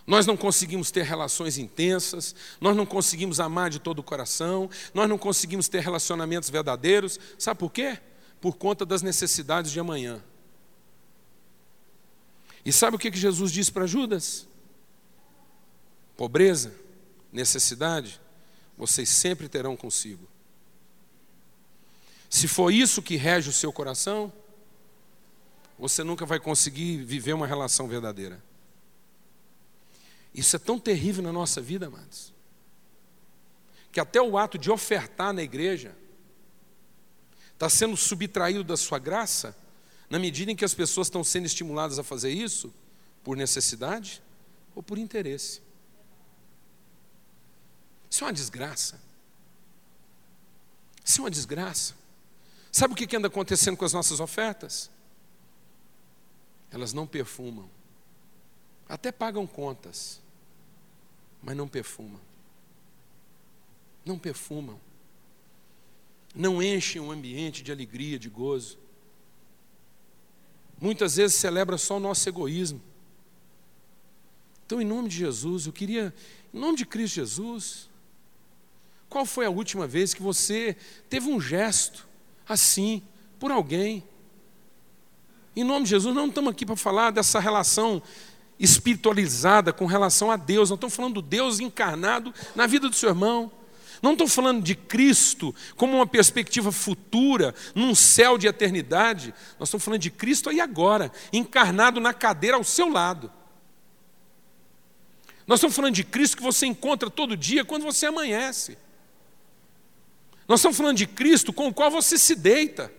Nós 0.06 0.26
não 0.26 0.36
conseguimos 0.36 0.90
ter 0.90 1.02
relações 1.02 1.56
intensas, 1.56 2.34
nós 2.60 2.76
não 2.76 2.84
conseguimos 2.84 3.40
amar 3.40 3.70
de 3.70 3.78
todo 3.78 4.00
o 4.00 4.02
coração, 4.02 4.68
nós 4.92 5.08
não 5.08 5.16
conseguimos 5.16 5.66
ter 5.66 5.80
relacionamentos 5.80 6.50
verdadeiros. 6.50 7.18
Sabe 7.38 7.58
por 7.58 7.72
quê? 7.72 7.98
Por 8.40 8.56
conta 8.56 8.84
das 8.84 9.02
necessidades 9.02 9.72
de 9.72 9.80
amanhã. 9.80 10.22
E 12.64 12.72
sabe 12.72 12.96
o 12.96 12.98
que 12.98 13.14
Jesus 13.14 13.50
disse 13.50 13.72
para 13.72 13.86
Judas? 13.86 14.46
Pobreza, 16.16 16.74
necessidade, 17.32 18.20
vocês 18.76 19.08
sempre 19.08 19.48
terão 19.48 19.76
consigo. 19.76 20.28
Se 22.28 22.48
for 22.48 22.72
isso 22.72 23.02
que 23.02 23.16
rege 23.16 23.48
o 23.48 23.52
seu 23.52 23.72
coração, 23.72 24.32
você 25.78 26.02
nunca 26.02 26.26
vai 26.26 26.40
conseguir 26.40 27.02
viver 27.04 27.32
uma 27.32 27.46
relação 27.46 27.86
verdadeira. 27.86 28.42
Isso 30.34 30.56
é 30.56 30.58
tão 30.58 30.78
terrível 30.78 31.22
na 31.22 31.32
nossa 31.32 31.60
vida, 31.60 31.86
amados, 31.86 32.32
que 33.92 34.00
até 34.00 34.20
o 34.20 34.36
ato 34.36 34.58
de 34.58 34.70
ofertar 34.70 35.32
na 35.32 35.42
igreja 35.42 35.94
está 37.52 37.70
sendo 37.70 37.96
subtraído 37.96 38.64
da 38.64 38.76
sua 38.76 38.98
graça, 38.98 39.56
na 40.10 40.18
medida 40.18 40.50
em 40.50 40.56
que 40.56 40.64
as 40.64 40.74
pessoas 40.74 41.06
estão 41.06 41.22
sendo 41.22 41.46
estimuladas 41.46 41.98
a 41.98 42.02
fazer 42.02 42.30
isso 42.30 42.74
por 43.22 43.36
necessidade 43.36 44.20
ou 44.74 44.82
por 44.82 44.98
interesse. 44.98 45.62
Isso 48.14 48.22
é 48.22 48.26
uma 48.28 48.32
desgraça. 48.32 49.00
Isso 51.04 51.20
é 51.20 51.24
uma 51.24 51.30
desgraça. 51.32 51.96
Sabe 52.70 52.94
o 52.94 52.96
que 52.96 53.16
anda 53.16 53.26
acontecendo 53.26 53.76
com 53.76 53.84
as 53.84 53.92
nossas 53.92 54.20
ofertas? 54.20 54.88
Elas 56.70 56.92
não 56.92 57.08
perfumam. 57.08 57.68
Até 58.88 59.10
pagam 59.10 59.48
contas, 59.48 60.20
mas 61.42 61.56
não 61.56 61.66
perfumam. 61.66 62.20
Não 64.04 64.16
perfumam. 64.16 64.78
Não 66.32 66.62
enchem 66.62 67.00
o 67.00 67.10
ambiente 67.10 67.64
de 67.64 67.72
alegria, 67.72 68.16
de 68.16 68.30
gozo. 68.30 68.78
Muitas 70.80 71.16
vezes 71.16 71.34
celebra 71.34 71.76
só 71.76 71.96
o 71.96 72.00
nosso 72.00 72.28
egoísmo. 72.28 72.80
Então, 74.64 74.80
em 74.80 74.84
nome 74.84 75.08
de 75.08 75.16
Jesus, 75.16 75.66
eu 75.66 75.72
queria, 75.72 76.14
em 76.52 76.60
nome 76.60 76.78
de 76.78 76.86
Cristo 76.86 77.16
Jesus, 77.16 77.92
qual 79.14 79.24
foi 79.24 79.46
a 79.46 79.50
última 79.50 79.86
vez 79.86 80.12
que 80.12 80.20
você 80.20 80.76
teve 81.08 81.28
um 81.28 81.40
gesto 81.40 82.04
assim 82.48 83.00
por 83.38 83.52
alguém? 83.52 84.02
Em 85.54 85.62
nome 85.62 85.84
de 85.84 85.90
Jesus, 85.90 86.12
não 86.12 86.26
estamos 86.26 86.50
aqui 86.50 86.66
para 86.66 86.74
falar 86.74 87.12
dessa 87.12 87.38
relação 87.38 88.02
espiritualizada 88.58 89.72
com 89.72 89.86
relação 89.86 90.32
a 90.32 90.36
Deus, 90.36 90.68
não 90.68 90.74
estamos 90.74 90.96
falando 90.96 91.14
do 91.14 91.22
Deus 91.22 91.60
encarnado 91.60 92.34
na 92.56 92.66
vida 92.66 92.88
do 92.88 92.96
seu 92.96 93.10
irmão. 93.10 93.52
Não 94.02 94.14
estou 94.14 94.26
falando 94.26 94.60
de 94.60 94.74
Cristo 94.74 95.54
como 95.76 95.94
uma 95.94 96.08
perspectiva 96.08 96.72
futura, 96.72 97.54
num 97.72 97.94
céu 97.94 98.36
de 98.36 98.48
eternidade. 98.48 99.32
Nós 99.60 99.68
estamos 99.68 99.84
falando 99.84 100.00
de 100.00 100.10
Cristo 100.10 100.50
aí 100.50 100.60
agora, 100.60 101.12
encarnado 101.32 102.00
na 102.00 102.12
cadeira 102.12 102.56
ao 102.56 102.64
seu 102.64 102.88
lado. 102.88 103.30
Nós 105.46 105.60
estamos 105.60 105.76
falando 105.76 105.94
de 105.94 106.02
Cristo 106.02 106.36
que 106.36 106.42
você 106.42 106.66
encontra 106.66 107.08
todo 107.08 107.36
dia 107.36 107.64
quando 107.64 107.84
você 107.84 108.06
amanhece. 108.06 108.76
Nós 110.46 110.60
estamos 110.60 110.76
falando 110.76 110.96
de 110.96 111.06
Cristo 111.06 111.52
com 111.52 111.68
o 111.68 111.74
qual 111.74 111.90
você 111.90 112.18
se 112.18 112.34
deita, 112.34 112.92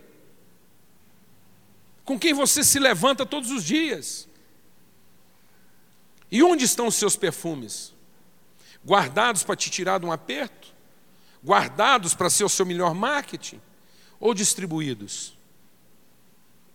com 2.03 2.19
quem 2.19 2.33
você 2.33 2.63
se 2.63 2.79
levanta 2.79 3.25
todos 3.25 3.51
os 3.51 3.63
dias. 3.63 4.27
E 6.31 6.41
onde 6.43 6.65
estão 6.65 6.87
os 6.87 6.95
seus 6.95 7.15
perfumes? 7.15 7.93
Guardados 8.85 9.43
para 9.43 9.55
te 9.55 9.69
tirar 9.69 9.99
de 9.99 10.05
um 10.05 10.11
aperto? 10.11 10.73
Guardados 11.43 12.13
para 12.13 12.29
ser 12.29 12.43
o 12.43 12.49
seu 12.49 12.65
melhor 12.65 12.93
marketing? 12.93 13.61
Ou 14.19 14.33
distribuídos? 14.33 15.37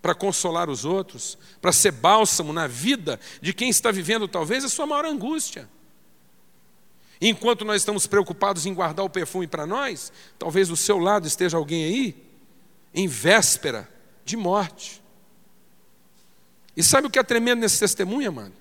Para 0.01 0.15
consolar 0.15 0.71
os 0.71 0.85
outros? 0.85 1.37
Para 1.61 1.73
ser 1.73 1.93
bálsamo 1.93 2.53
na 2.53 2.67
vida 2.67 3.19
de 3.43 3.53
quem 3.53 3.69
está 3.69 3.91
vivendo 3.91 4.29
talvez 4.29 4.65
a 4.65 4.69
sua 4.69 4.87
maior 4.87 5.05
angústia? 5.05 5.69
Enquanto 7.21 7.65
nós 7.65 7.83
estamos 7.83 8.07
preocupados 8.07 8.65
em 8.65 8.73
guardar 8.73 9.05
o 9.05 9.11
perfume 9.11 9.47
para 9.47 9.67
nós, 9.67 10.11
talvez 10.39 10.69
do 10.69 10.77
seu 10.77 10.99
lado 10.99 11.27
esteja 11.27 11.57
alguém 11.57 11.85
aí 11.85 12.31
em 12.95 13.07
véspera 13.07 13.89
de 14.25 14.37
morte. 14.37 15.03
E 16.77 16.83
sabe 16.83 17.09
o 17.09 17.11
que 17.11 17.19
é 17.19 17.23
tremendo 17.23 17.61
nesse 17.61 17.79
testemunho, 17.79 18.29
amado? 18.29 18.55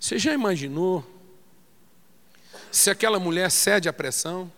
Você 0.00 0.18
já 0.18 0.32
imaginou 0.32 1.04
se 2.72 2.90
aquela 2.90 3.20
mulher 3.20 3.50
cede 3.50 3.88
à 3.88 3.92
pressão? 3.92 4.50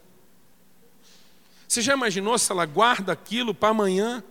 Você 1.69 1.83
já 1.83 1.95
imaginou 1.95 2.39
se 2.39 2.51
ela 2.51 2.65
guarda 2.65 3.13
aquilo 3.13 3.55
para 3.55 3.71
amanhã? 3.71 4.23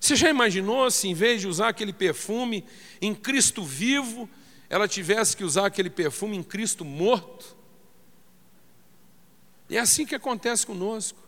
Você 0.00 0.16
já 0.16 0.28
imaginou 0.28 0.90
se, 0.90 1.08
em 1.08 1.14
vez 1.14 1.40
de 1.40 1.48
usar 1.48 1.68
aquele 1.68 1.92
perfume 1.92 2.64
em 3.00 3.14
Cristo 3.14 3.64
vivo, 3.64 4.28
ela 4.68 4.88
tivesse 4.88 5.36
que 5.36 5.44
usar 5.44 5.66
aquele 5.66 5.90
perfume 5.90 6.36
em 6.36 6.42
Cristo 6.42 6.84
morto? 6.84 7.56
E 9.68 9.76
é 9.76 9.80
assim 9.80 10.06
que 10.06 10.14
acontece 10.14 10.66
conosco. 10.66 11.18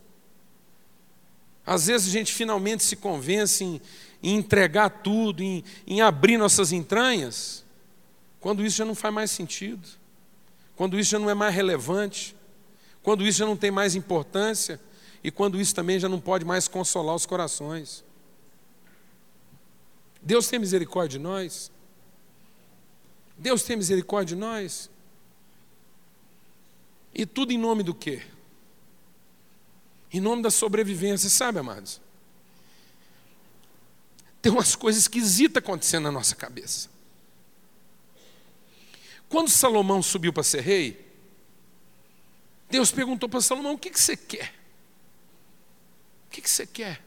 Às 1.65 1.87
vezes 1.87 2.09
a 2.09 2.11
gente 2.11 2.33
finalmente 2.33 2.83
se 2.83 2.97
convence 2.97 3.63
em, 3.63 3.81
em 4.23 4.37
entregar 4.37 4.89
tudo, 4.89 5.43
em, 5.43 5.63
em 5.87 6.01
abrir 6.01 6.39
nossas 6.39 6.73
entranhas, 6.73 7.65
quando 8.41 8.65
isso 8.65 8.77
já 8.77 8.85
não 8.85 8.95
faz 8.95 9.13
mais 9.13 9.31
sentido, 9.31 9.87
quando 10.75 10.99
isso 10.99 11.11
já 11.11 11.19
não 11.19 11.29
é 11.29 11.35
mais 11.35 11.55
relevante, 11.55 12.35
quando 13.03 13.27
isso 13.27 13.39
já 13.39 13.47
não 13.47 13.57
tem 13.57 13.71
mais 13.71 13.95
importância 13.95 14.81
e 15.23 15.31
quando 15.31 15.61
isso 15.61 15.75
também 15.75 15.99
já 15.99 16.09
não 16.09 16.21
pode 16.21 16.45
mais 16.45 16.69
consolar 16.69 17.15
os 17.15 17.27
corações. 17.27 18.05
Deus 20.23 20.49
tem 20.49 20.59
misericórdia 20.59 21.19
de 21.19 21.23
nós. 21.23 21.71
Deus 23.39 23.63
tem 23.63 23.77
misericórdia 23.77 24.35
de 24.35 24.41
nós. 24.41 24.91
E 27.15 27.25
tudo 27.25 27.53
em 27.53 27.59
nome 27.59 27.83
do 27.83 27.95
quê? 27.95 28.23
Em 30.13 30.21
nome 30.21 30.43
da 30.43 30.51
sobrevivência, 30.51 31.31
sabe, 31.31 31.59
amados? 31.59 32.01
Tem 34.43 34.51
umas 34.51 34.75
coisas 34.75 35.03
esquisitas 35.03 35.63
acontecendo 35.63 36.05
na 36.05 36.13
nossa 36.13 36.35
cabeça. 36.35 36.89
Quando 39.29 39.51
Salomão 39.51 40.03
subiu 40.03 40.33
para 40.33 40.43
ser 40.43 40.61
rei, 40.61 41.07
Deus 42.71 42.91
perguntou 42.91 43.29
para 43.29 43.41
Salomão: 43.41 43.75
o 43.75 43.79
que, 43.79 43.91
que 43.91 44.01
você 44.01 44.17
quer? 44.17 44.55
O 46.27 46.31
que, 46.31 46.41
que 46.41 46.51
você 46.51 46.67
quer? 46.67 47.05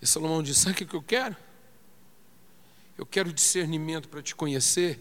E 0.00 0.06
Salomão 0.06 0.42
disse: 0.42 0.60
sabe 0.60 0.82
o 0.82 0.86
que 0.86 0.94
eu 0.94 1.02
quero? 1.02 1.36
Eu 2.96 3.04
quero 3.04 3.32
discernimento 3.32 4.08
para 4.08 4.22
te 4.22 4.34
conhecer 4.34 5.00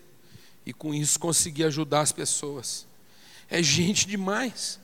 e 0.66 0.74
com 0.74 0.94
isso 0.94 1.20
conseguir 1.20 1.66
ajudar 1.66 2.02
as 2.02 2.12
pessoas. 2.12 2.88
É 3.50 3.62
gente 3.62 4.08
demais 4.08 4.80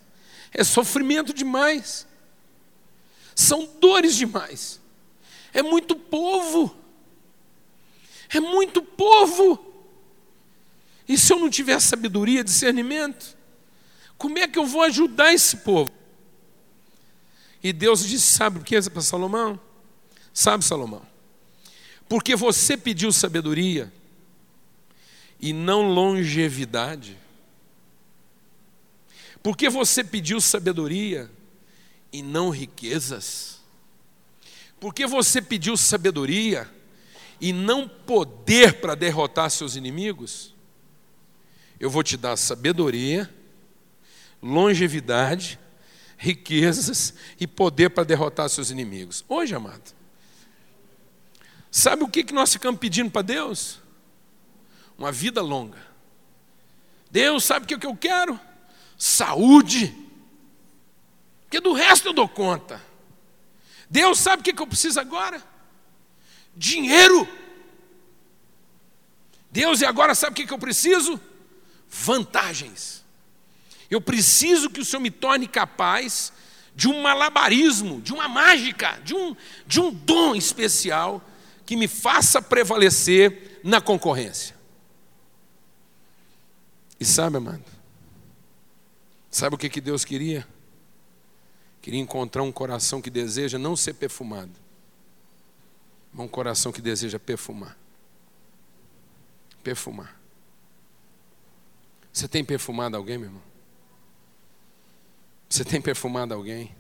é 0.52 0.64
sofrimento 0.64 1.34
demais, 1.34 2.08
são 3.36 3.70
dores 3.80 4.16
demais, 4.16 4.80
é 5.54 5.62
muito 5.62 5.96
povo, 5.96 6.76
é 8.30 8.40
muito 8.40 8.82
povo. 8.82 9.66
E 11.08 11.18
se 11.18 11.34
eu 11.34 11.40
não 11.40 11.50
tiver 11.50 11.80
sabedoria, 11.80 12.44
discernimento, 12.44 13.38
como 14.18 14.38
é 14.38 14.48
que 14.48 14.60
eu 14.60 14.66
vou 14.66 14.84
ajudar 14.84 15.34
esse 15.34 15.58
povo? 15.58 15.92
E 17.64 17.74
Deus 17.74 18.06
disse: 18.06 18.28
Sabe 18.28 18.60
o 18.60 18.64
que 18.64 18.76
é 18.76 18.82
para 18.82 19.02
Salomão? 19.02 19.60
Sabe, 20.34 20.64
Salomão? 20.64 21.06
Porque 22.10 22.36
você 22.36 22.76
pediu 22.76 23.12
sabedoria 23.12 23.94
e 25.40 25.54
não 25.54 25.88
longevidade. 25.88 27.16
Porque 29.44 29.70
você 29.70 30.04
pediu 30.04 30.42
sabedoria 30.42 31.30
e 32.12 32.24
não 32.24 32.50
riquezas? 32.50 33.62
Porque 34.80 35.06
você 35.06 35.40
pediu 35.40 35.78
sabedoria 35.78 36.70
e 37.40 37.54
não 37.54 37.88
poder 37.88 38.82
para 38.82 38.96
derrotar 38.96 39.52
seus 39.52 39.76
inimigos? 39.76 40.56
Eu 41.80 41.92
vou 41.92 42.04
te 42.04 42.18
dar 42.18 42.36
sabedoria, 42.36 43.34
longevidade, 44.42 45.60
riquezas 46.18 47.14
e 47.40 47.46
poder 47.46 47.92
para 47.92 48.04
derrotar 48.04 48.50
seus 48.50 48.72
inimigos. 48.72 49.24
Hoje, 49.30 49.54
amado, 49.54 49.99
sabe 51.72 52.04
o 52.04 52.08
que 52.08 52.32
nós 52.34 52.52
ficamos 52.52 52.80
pedindo 52.80 53.12
para 53.12 53.22
Deus? 53.22 53.80
Uma 54.98 55.12
vida 55.12 55.42
longa. 55.42 55.88
Deus 57.12 57.44
sabe 57.44 57.66
o 57.66 57.80
que 57.80 57.86
eu 57.86 57.96
quero? 57.96 58.40
saúde, 59.00 59.96
porque 61.44 61.62
do 61.62 61.72
resto 61.72 62.10
eu 62.10 62.14
dou 62.14 62.28
conta. 62.28 62.84
Deus 63.90 64.20
sabe 64.20 64.42
o 64.42 64.44
que 64.44 64.62
eu 64.62 64.68
preciso 64.68 65.00
agora? 65.00 65.42
Dinheiro. 66.56 67.28
Deus, 69.50 69.82
e 69.82 69.86
agora 69.86 70.14
sabe 70.14 70.34
o 70.44 70.46
que 70.46 70.54
eu 70.54 70.60
preciso? 70.60 71.20
Vantagens. 71.90 73.04
Eu 73.90 74.00
preciso 74.00 74.70
que 74.70 74.82
o 74.82 74.86
Senhor 74.86 75.02
me 75.02 75.10
torne 75.10 75.48
capaz 75.48 76.32
de 76.76 76.88
um 76.88 77.02
malabarismo, 77.02 78.02
de 78.02 78.14
uma 78.14 78.28
mágica, 78.28 79.00
de 79.04 79.16
um, 79.16 79.36
de 79.66 79.80
um 79.80 79.92
dom 79.92 80.36
especial 80.36 81.24
que 81.70 81.76
me 81.76 81.88
faça 81.88 82.42
prevalecer 82.42 83.62
na 83.64 83.80
concorrência. 83.80 84.56
E 87.00 87.06
sabe, 87.06 87.38
amado, 87.38 87.64
Sabe 89.30 89.54
o 89.54 89.58
que, 89.58 89.70
que 89.70 89.80
Deus 89.80 90.04
queria? 90.04 90.48
Queria 91.80 92.00
encontrar 92.00 92.42
um 92.42 92.52
coração 92.52 93.00
que 93.00 93.12
deseja 93.12 93.60
não 93.60 93.76
ser 93.76 93.94
perfumado, 93.94 94.54
mas 96.12 96.26
um 96.26 96.28
coração 96.28 96.72
que 96.72 96.82
deseja 96.82 97.20
perfumar. 97.20 97.78
Perfumar. 99.64 100.20
Você 102.12 102.28
tem 102.28 102.44
perfumado 102.44 102.98
alguém, 102.98 103.20
meu 103.20 103.28
irmão? 103.28 103.44
Você 105.48 105.64
tem 105.64 105.80
perfumado 105.80 106.34
alguém? 106.34 106.76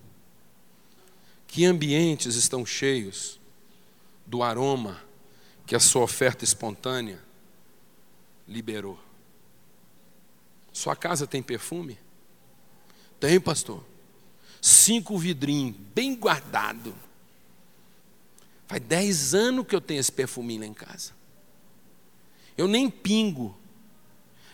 Que 1.45 1.63
ambientes 1.63 2.33
estão 2.33 2.65
cheios 2.65 3.38
do 4.29 4.43
aroma 4.43 5.01
que 5.65 5.75
a 5.75 5.79
sua 5.79 6.03
oferta 6.03 6.43
espontânea 6.43 7.19
liberou? 8.47 8.99
Sua 10.71 10.95
casa 10.95 11.25
tem 11.25 11.41
perfume? 11.41 11.97
Tem, 13.19 13.39
pastor. 13.39 13.83
Cinco 14.61 15.17
vidrinhos, 15.17 15.75
bem 15.95 16.15
guardado. 16.15 16.93
Faz 18.67 18.83
dez 18.83 19.33
anos 19.33 19.65
que 19.65 19.75
eu 19.75 19.81
tenho 19.81 19.99
esse 19.99 20.11
perfuminho 20.11 20.61
lá 20.61 20.67
em 20.67 20.75
casa. 20.75 21.13
Eu 22.55 22.67
nem 22.67 22.87
pingo. 22.87 23.57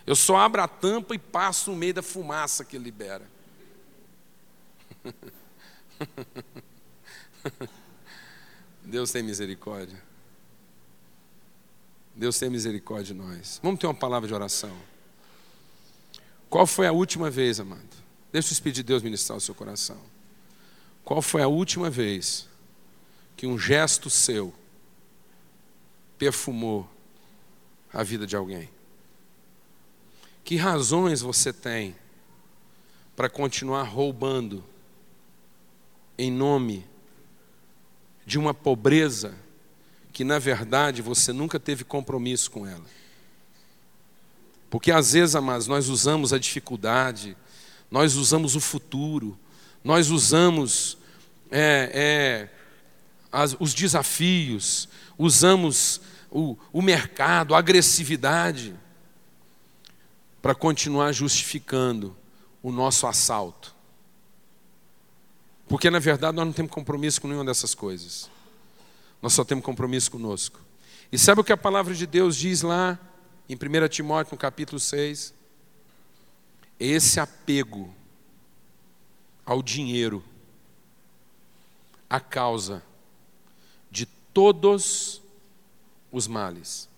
Eu 0.08 0.16
só 0.16 0.38
abro 0.38 0.62
a 0.62 0.70
tampa 0.70 1.14
e 1.14 1.20
passo 1.20 1.72
no 1.72 1.78
meio 1.78 1.96
da 1.96 2.02
fumaça 2.02 2.64
que 2.64 2.78
libera. 2.78 3.30
Deus 8.86 9.12
tem 9.12 9.24
misericórdia. 9.24 10.02
Deus 12.15 12.38
tem 12.38 12.50
misericórdia 12.50 13.13
de 13.13 13.13
nós. 13.13 13.60
Vamos 13.62 13.80
ter 13.80 13.88
uma 13.88 13.93
palavra 13.93 14.28
de 14.28 14.34
oração. 14.34 14.76
Qual 16.50 16.65
foi 16.65 16.88
a 16.88 16.91
última 16.91 17.30
vez, 17.30 17.60
amado? 17.60 17.84
Deixa 18.32 18.54
Espírito 18.54 18.78
de 18.78 18.84
Deus 18.84 19.04
ministrar 19.04 19.38
o 19.38 19.41
seu 19.41 19.56
coração. 19.56 20.00
Qual 21.04 21.21
foi 21.21 21.41
a 21.41 21.48
última 21.48 21.89
vez 21.89 22.48
que 23.36 23.45
um 23.45 23.58
gesto 23.58 24.10
seu 24.10 24.54
perfumou 26.17 26.89
a 27.91 28.04
vida 28.04 28.26
de 28.26 28.36
alguém? 28.36 28.69
Que 30.43 30.56
razões 30.56 31.21
você 31.21 31.52
tem 31.52 31.95
para 33.15 33.30
continuar 33.30 33.84
roubando 33.84 34.63
em 36.17 36.32
nome 36.32 36.80
de 36.80 36.94
uma 38.40 38.54
pobreza 38.54 39.36
que, 40.12 40.24
na 40.24 40.40
verdade, 40.40 41.02
você 41.02 41.32
nunca 41.32 41.60
teve 41.60 41.84
compromisso 41.84 42.50
com 42.50 42.66
ela? 42.66 42.86
Porque 44.70 44.92
às 44.92 45.14
vezes, 45.14 45.36
amados, 45.36 45.68
nós 45.68 45.88
usamos 45.90 46.34
a 46.34 46.40
dificuldade, 46.40 47.38
nós 47.92 48.16
usamos 48.16 48.56
o 48.56 48.60
futuro, 48.60 49.38
nós 49.84 50.10
usamos 50.10 50.98
é, 51.52 51.92
é, 51.94 52.50
as, 53.32 53.56
os 53.60 53.74
desafios, 53.74 54.90
usamos 55.18 56.02
o, 56.32 56.58
o 56.74 56.82
mercado, 56.82 57.54
a 57.54 57.60
agressividade, 57.60 58.76
para 60.42 60.56
continuar 60.56 61.12
justificando 61.12 62.16
o 62.62 62.72
nosso 62.72 63.06
assalto. 63.06 63.75
Porque 65.67 65.89
na 65.89 65.99
verdade 65.99 66.36
nós 66.36 66.45
não 66.45 66.54
temos 66.54 66.71
compromisso 66.71 67.21
com 67.21 67.28
nenhuma 67.28 67.45
dessas 67.45 67.73
coisas. 67.73 68.30
Nós 69.21 69.34
só 69.34 69.43
temos 69.43 69.65
compromisso 69.65 70.12
conosco. 70.12 70.60
E 71.12 71.17
sabe 71.17 71.41
o 71.41 71.43
que 71.43 71.54
a 71.54 71.58
palavra 71.58 71.93
de 71.93 72.06
Deus 72.06 72.36
diz 72.36 72.62
lá 72.62 72.99
em 73.49 73.56
1 73.56 73.88
Timóteo, 73.89 74.34
no 74.34 74.38
capítulo 74.38 74.80
6? 74.80 75.34
Esse 76.80 77.19
apego 77.19 77.93
ao 79.45 79.62
dinheiro, 79.62 80.23
a 82.10 82.19
causa 82.19 82.84
de 83.89 84.06
todos 84.06 85.21
os 86.12 86.28
males. 86.28 86.89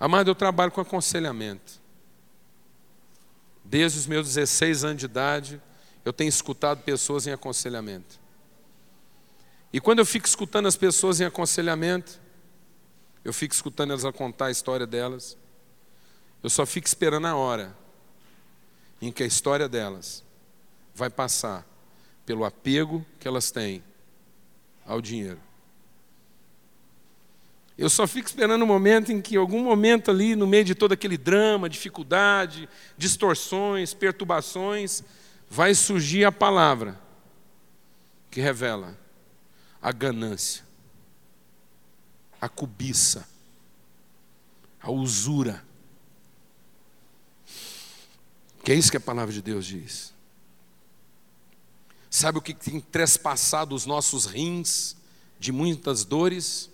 Amado, 0.00 0.30
eu 0.30 0.34
trabalho 0.34 0.72
com 0.72 0.80
aconselhamento. 0.80 1.80
Desde 3.64 3.98
os 3.98 4.06
meus 4.06 4.26
16 4.26 4.84
anos 4.84 4.98
de 4.98 5.04
idade, 5.04 5.60
eu 6.08 6.12
tenho 6.12 6.30
escutado 6.30 6.82
pessoas 6.84 7.26
em 7.26 7.32
aconselhamento. 7.32 8.18
E 9.70 9.78
quando 9.78 9.98
eu 9.98 10.06
fico 10.06 10.26
escutando 10.26 10.66
as 10.66 10.74
pessoas 10.74 11.20
em 11.20 11.24
aconselhamento, 11.26 12.18
eu 13.22 13.30
fico 13.30 13.52
escutando 13.52 13.90
elas 13.90 14.06
a 14.06 14.12
contar 14.12 14.46
a 14.46 14.50
história 14.50 14.86
delas, 14.86 15.36
eu 16.42 16.48
só 16.48 16.64
fico 16.64 16.86
esperando 16.86 17.26
a 17.26 17.36
hora 17.36 17.76
em 19.02 19.12
que 19.12 19.22
a 19.22 19.26
história 19.26 19.68
delas 19.68 20.24
vai 20.94 21.10
passar 21.10 21.66
pelo 22.24 22.42
apego 22.42 23.04
que 23.20 23.28
elas 23.28 23.50
têm 23.50 23.84
ao 24.86 25.02
dinheiro. 25.02 25.38
Eu 27.76 27.90
só 27.90 28.06
fico 28.06 28.28
esperando 28.28 28.62
o 28.62 28.66
momento 28.66 29.12
em 29.12 29.20
que, 29.20 29.36
algum 29.36 29.62
momento 29.62 30.10
ali, 30.10 30.34
no 30.34 30.46
meio 30.46 30.64
de 30.64 30.74
todo 30.74 30.92
aquele 30.92 31.18
drama, 31.18 31.68
dificuldade, 31.68 32.66
distorções, 32.96 33.92
perturbações, 33.92 35.04
vai 35.48 35.74
surgir 35.74 36.24
a 36.24 36.32
palavra 36.32 37.00
que 38.30 38.40
revela 38.40 38.98
a 39.80 39.90
ganância, 39.92 40.64
a 42.40 42.48
cobiça, 42.48 43.26
a 44.80 44.90
usura. 44.90 45.64
Que 48.62 48.72
é 48.72 48.74
isso 48.74 48.90
que 48.90 48.96
a 48.96 49.00
palavra 49.00 49.32
de 49.32 49.40
Deus 49.40 49.64
diz. 49.64 50.12
Sabe 52.10 52.38
o 52.38 52.42
que 52.42 52.54
tem 52.54 52.80
trespassado 52.80 53.74
os 53.74 53.86
nossos 53.86 54.26
rins 54.26 54.96
de 55.38 55.52
muitas 55.52 56.04
dores? 56.04 56.70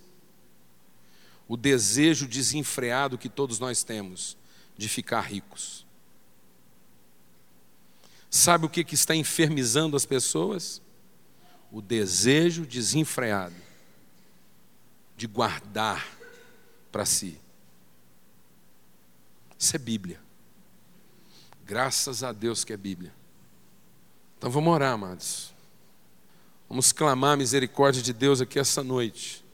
O 1.47 1.55
desejo 1.55 2.27
desenfreado 2.27 3.17
que 3.17 3.29
todos 3.29 3.59
nós 3.59 3.83
temos 3.83 4.37
de 4.77 4.89
ficar 4.89 5.21
ricos. 5.21 5.84
Sabe 8.35 8.65
o 8.65 8.69
que, 8.69 8.83
que 8.83 8.95
está 8.95 9.15
enfermizando 9.15 9.95
as 9.95 10.05
pessoas? 10.05 10.81
O 11.71 11.81
desejo 11.81 12.65
desenfreado 12.65 13.55
de 15.15 15.25
guardar 15.25 16.05
para 16.91 17.05
si. 17.05 17.39
Isso 19.57 19.73
é 19.73 19.79
Bíblia. 19.79 20.19
Graças 21.65 22.23
a 22.23 22.33
Deus 22.33 22.65
que 22.65 22.73
é 22.73 22.77
Bíblia. 22.77 23.13
Então 24.37 24.51
vamos 24.51 24.73
orar, 24.73 24.91
amados. 24.91 25.53
Vamos 26.67 26.91
clamar 26.91 27.35
a 27.35 27.37
misericórdia 27.37 28.01
de 28.01 28.11
Deus 28.11 28.41
aqui 28.41 28.59
essa 28.59 28.83
noite. 28.83 29.45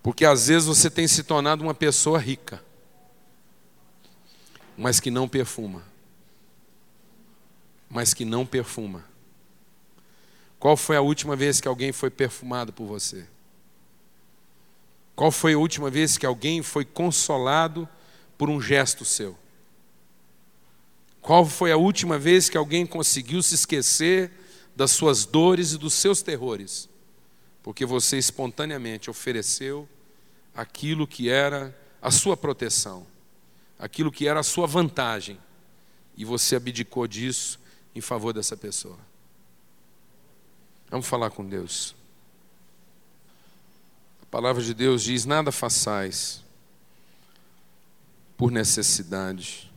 Porque 0.00 0.24
às 0.24 0.46
vezes 0.46 0.68
você 0.68 0.88
tem 0.88 1.08
se 1.08 1.24
tornado 1.24 1.60
uma 1.60 1.74
pessoa 1.74 2.20
rica, 2.20 2.62
mas 4.78 5.00
que 5.00 5.10
não 5.10 5.28
perfuma. 5.28 5.92
Mas 7.94 8.12
que 8.12 8.24
não 8.24 8.44
perfuma. 8.44 9.04
Qual 10.58 10.76
foi 10.76 10.96
a 10.96 11.00
última 11.00 11.36
vez 11.36 11.60
que 11.60 11.68
alguém 11.68 11.92
foi 11.92 12.10
perfumado 12.10 12.72
por 12.72 12.88
você? 12.88 13.24
Qual 15.14 15.30
foi 15.30 15.54
a 15.54 15.58
última 15.58 15.88
vez 15.88 16.18
que 16.18 16.26
alguém 16.26 16.60
foi 16.60 16.84
consolado 16.84 17.88
por 18.36 18.50
um 18.50 18.60
gesto 18.60 19.04
seu? 19.04 19.38
Qual 21.22 21.46
foi 21.46 21.70
a 21.70 21.76
última 21.76 22.18
vez 22.18 22.48
que 22.48 22.56
alguém 22.56 22.84
conseguiu 22.84 23.40
se 23.44 23.54
esquecer 23.54 24.32
das 24.74 24.90
suas 24.90 25.24
dores 25.24 25.70
e 25.72 25.78
dos 25.78 25.94
seus 25.94 26.20
terrores? 26.20 26.88
Porque 27.62 27.86
você 27.86 28.18
espontaneamente 28.18 29.08
ofereceu 29.08 29.88
aquilo 30.52 31.06
que 31.06 31.28
era 31.28 31.72
a 32.02 32.10
sua 32.10 32.36
proteção, 32.36 33.06
aquilo 33.78 34.10
que 34.10 34.26
era 34.26 34.40
a 34.40 34.42
sua 34.42 34.66
vantagem, 34.66 35.38
e 36.16 36.24
você 36.24 36.56
abdicou 36.56 37.06
disso 37.06 37.62
em 37.94 38.00
favor 38.00 38.32
dessa 38.32 38.56
pessoa. 38.56 38.98
Vamos 40.90 41.06
falar 41.06 41.30
com 41.30 41.46
Deus. 41.46 41.94
A 44.22 44.26
palavra 44.26 44.62
de 44.62 44.74
Deus 44.74 45.02
diz: 45.02 45.24
nada 45.24 45.52
façais 45.52 46.42
por 48.36 48.50
necessidade 48.50 49.72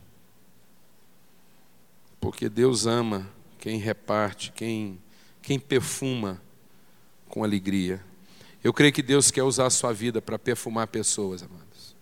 porque 2.20 2.48
Deus 2.48 2.86
ama 2.86 3.28
quem 3.58 3.78
reparte, 3.78 4.52
quem, 4.52 5.00
quem 5.42 5.58
perfuma 5.58 6.40
com 7.28 7.44
alegria. 7.44 8.04
Eu 8.62 8.72
creio 8.72 8.92
que 8.92 9.02
Deus 9.02 9.30
quer 9.30 9.42
usar 9.42 9.66
a 9.66 9.70
sua 9.70 9.92
vida 9.92 10.20
para 10.20 10.38
perfumar 10.38 10.88
pessoas, 10.88 11.42
amados. 11.42 11.96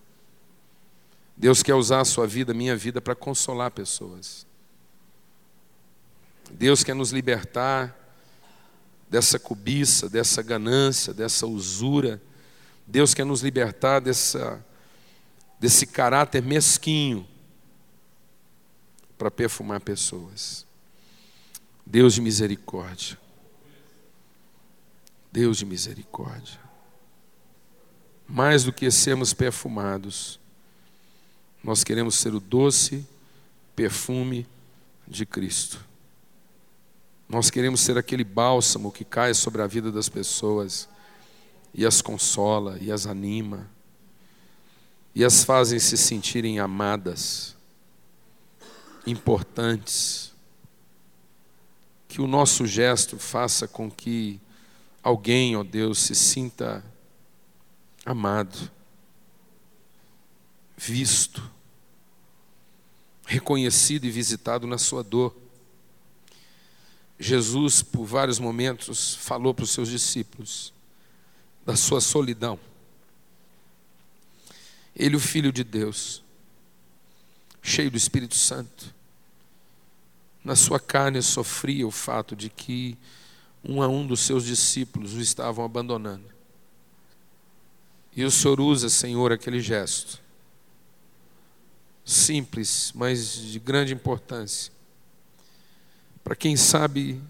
Deus 1.37 1.63
quer 1.63 1.75
usar 1.75 2.01
a 2.01 2.05
sua 2.05 2.27
vida, 2.27 2.55
minha 2.55 2.77
vida, 2.77 3.01
para 3.01 3.15
consolar 3.15 3.71
pessoas. 3.71 4.46
Deus 6.53 6.83
quer 6.83 6.95
nos 6.95 7.11
libertar 7.11 7.95
dessa 9.09 9.39
cobiça, 9.39 10.09
dessa 10.09 10.43
ganância, 10.43 11.13
dessa 11.15 11.47
usura. 11.47 12.21
Deus 12.87 13.15
quer 13.15 13.25
nos 13.25 13.43
libertar 13.43 14.01
dessa, 14.01 14.65
desse 15.59 15.87
caráter 15.87 16.43
mesquinho 16.43 17.27
para 19.17 19.31
perfumar 19.31 19.81
pessoas. 19.81 20.67
Deus 21.85 22.15
de 22.15 22.21
misericórdia. 22.21 23.19
Deus 25.31 25.59
de 25.59 25.65
misericórdia. 25.65 26.61
Mais 28.29 28.65
do 28.65 28.73
que 28.73 28.91
sermos 28.91 29.33
perfumados, 29.33 30.41
nós 31.63 31.85
queremos 31.85 32.17
ser 32.17 32.35
o 32.35 32.41
doce 32.41 33.07
perfume 33.75 34.47
de 35.07 35.25
Cristo. 35.25 35.85
Nós 37.29 37.51
queremos 37.51 37.81
ser 37.81 37.99
aquele 37.99 38.25
bálsamo 38.25 38.93
que 38.93 39.05
cai 39.05 39.35
sobre 39.35 39.63
a 39.63 39.67
vida 39.67 39.91
das 39.91 40.09
pessoas 40.09 40.89
e 41.75 41.85
as 41.85 42.01
consola 42.01 42.79
e 42.81 42.91
as 42.93 43.07
anima 43.07 43.69
e 45.17 45.25
as 45.25 45.43
fazem 45.45 45.79
se 45.79 45.97
sentirem 45.97 46.59
amadas 46.59 47.57
importantes. 49.07 50.31
Que 52.07 52.21
o 52.21 52.27
nosso 52.27 52.67
gesto 52.67 53.19
faça 53.19 53.67
com 53.67 53.91
que 53.91 54.39
alguém, 55.03 55.57
ó 55.57 55.65
Deus, 55.65 56.01
se 56.01 56.15
sinta 56.15 56.85
amado, 58.05 58.71
visto, 60.77 61.43
reconhecido 63.25 64.05
e 64.05 64.11
visitado 64.11 64.67
na 64.67 64.77
sua 64.77 65.03
dor. 65.03 65.35
Jesus, 67.19 67.83
por 67.83 68.05
vários 68.05 68.39
momentos, 68.39 69.15
falou 69.15 69.55
para 69.55 69.65
os 69.65 69.71
seus 69.71 69.89
discípulos 69.89 70.73
da 71.65 71.75
sua 71.75 72.01
solidão. 72.01 72.59
Ele, 74.95 75.17
o 75.17 75.21
Filho 75.21 75.53
de 75.53 75.65
Deus, 75.65 76.23
cheio 77.63 77.91
do 77.91 77.97
Espírito 77.97 78.35
Santo, 78.35 78.95
na 80.45 80.55
sua 80.55 80.79
carne 80.79 81.21
sofria 81.23 81.87
o 81.87 81.91
fato 81.91 82.37
de 82.37 82.49
que 82.49 82.97
um 83.65 83.83
a 83.83 83.89
um 83.89 84.07
dos 84.07 84.21
seus 84.21 84.45
discípulos 84.45 85.15
o 85.15 85.21
estavam 85.21 85.65
abandonando. 85.65 86.25
E 88.15 88.25
o 88.25 88.31
Senhor 88.31 88.61
usa, 88.61 88.89
Senhor, 88.89 89.33
aquele 89.33 89.61
gesto, 89.61 90.23
simples, 92.05 92.93
mas 92.95 93.35
de 93.35 93.59
grande 93.59 93.93
importância, 93.93 94.73
para 96.27 96.35
quem 96.35 96.57
sabe 96.57 97.23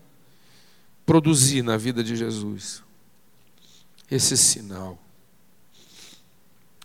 produzir 1.05 1.61
na 1.61 1.77
vida 1.77 2.03
de 2.03 2.17
Jesus 2.17 2.83
esse 4.11 4.39
sinal 4.39 4.99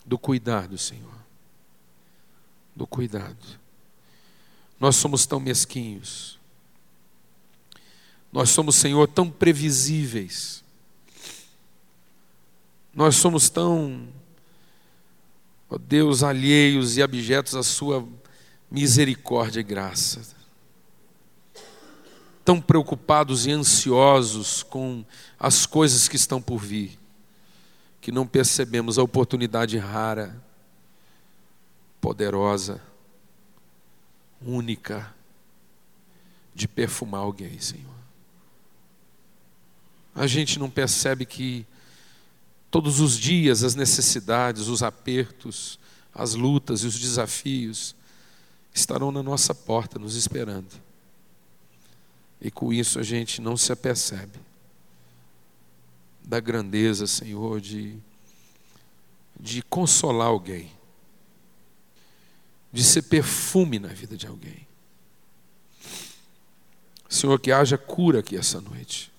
do 0.06 0.20
cuidado, 0.20 0.78
Senhor, 0.78 1.16
do 2.76 2.86
cuidado. 2.86 3.58
Nós 4.78 4.98
somos 4.98 5.26
tão 5.26 5.40
mesquinhos. 5.40 6.38
Nós 8.30 8.50
somos, 8.50 8.76
Senhor, 8.76 9.08
tão 9.08 9.32
previsíveis. 9.32 10.66
Nós 12.94 13.16
somos 13.16 13.50
tão, 13.50 14.10
ó 15.70 15.78
Deus, 15.78 16.24
alheios 16.24 16.98
e 16.98 17.02
abjetos 17.02 17.56
à 17.56 17.64
Sua 17.64 18.06
misericórdia 18.70 19.62
e 19.62 19.64
graça. 19.64 20.41
Tão 22.52 22.60
preocupados 22.60 23.46
e 23.46 23.52
ansiosos 23.52 24.62
com 24.62 25.06
as 25.40 25.66
coisas 25.66 26.10
que 26.10 26.18
estão 26.18 26.42
por 26.42 26.58
vir, 26.58 27.00
que 28.02 28.12
não 28.12 28.28
percebemos 28.28 29.00
a 29.00 29.04
oportunidade 29.04 29.78
rara, 29.78 30.36
poderosa, 32.02 32.82
única, 34.46 35.16
de 36.54 36.68
perfumar 36.68 37.22
alguém, 37.22 37.58
Senhor. 37.58 37.96
A 40.14 40.28
gente 40.28 40.60
não 40.60 40.70
percebe 40.70 41.26
que 41.26 41.66
todos 42.70 43.00
os 43.00 43.18
dias 43.18 43.64
as 43.64 43.76
necessidades, 43.76 44.68
os 44.68 44.84
apertos, 44.84 45.80
as 46.14 46.34
lutas 46.34 46.82
e 46.84 46.88
os 46.88 47.00
desafios 47.00 47.96
estarão 48.74 49.10
na 49.10 49.24
nossa 49.24 49.56
porta 49.56 49.98
nos 49.98 50.18
esperando. 50.18 50.91
E 52.42 52.50
com 52.50 52.74
isso 52.74 53.00
a 53.00 53.04
gente 53.04 53.40
não 53.40 53.56
se 53.56 53.72
apercebe 53.72 54.40
da 56.24 56.40
grandeza, 56.40 57.08
Senhor, 57.08 57.60
de, 57.60 57.98
de 59.40 59.62
consolar 59.64 60.28
alguém, 60.28 60.72
de 62.72 62.84
ser 62.84 63.04
perfume 63.04 63.80
na 63.80 63.90
vida 63.90 64.16
de 64.16 64.28
alguém. 64.28 64.68
Senhor, 67.10 67.38
que 67.40 67.52
haja 67.52 67.78
cura 67.78 68.20
aqui 68.20 68.38
essa 68.38 68.62
noite. 68.62 69.12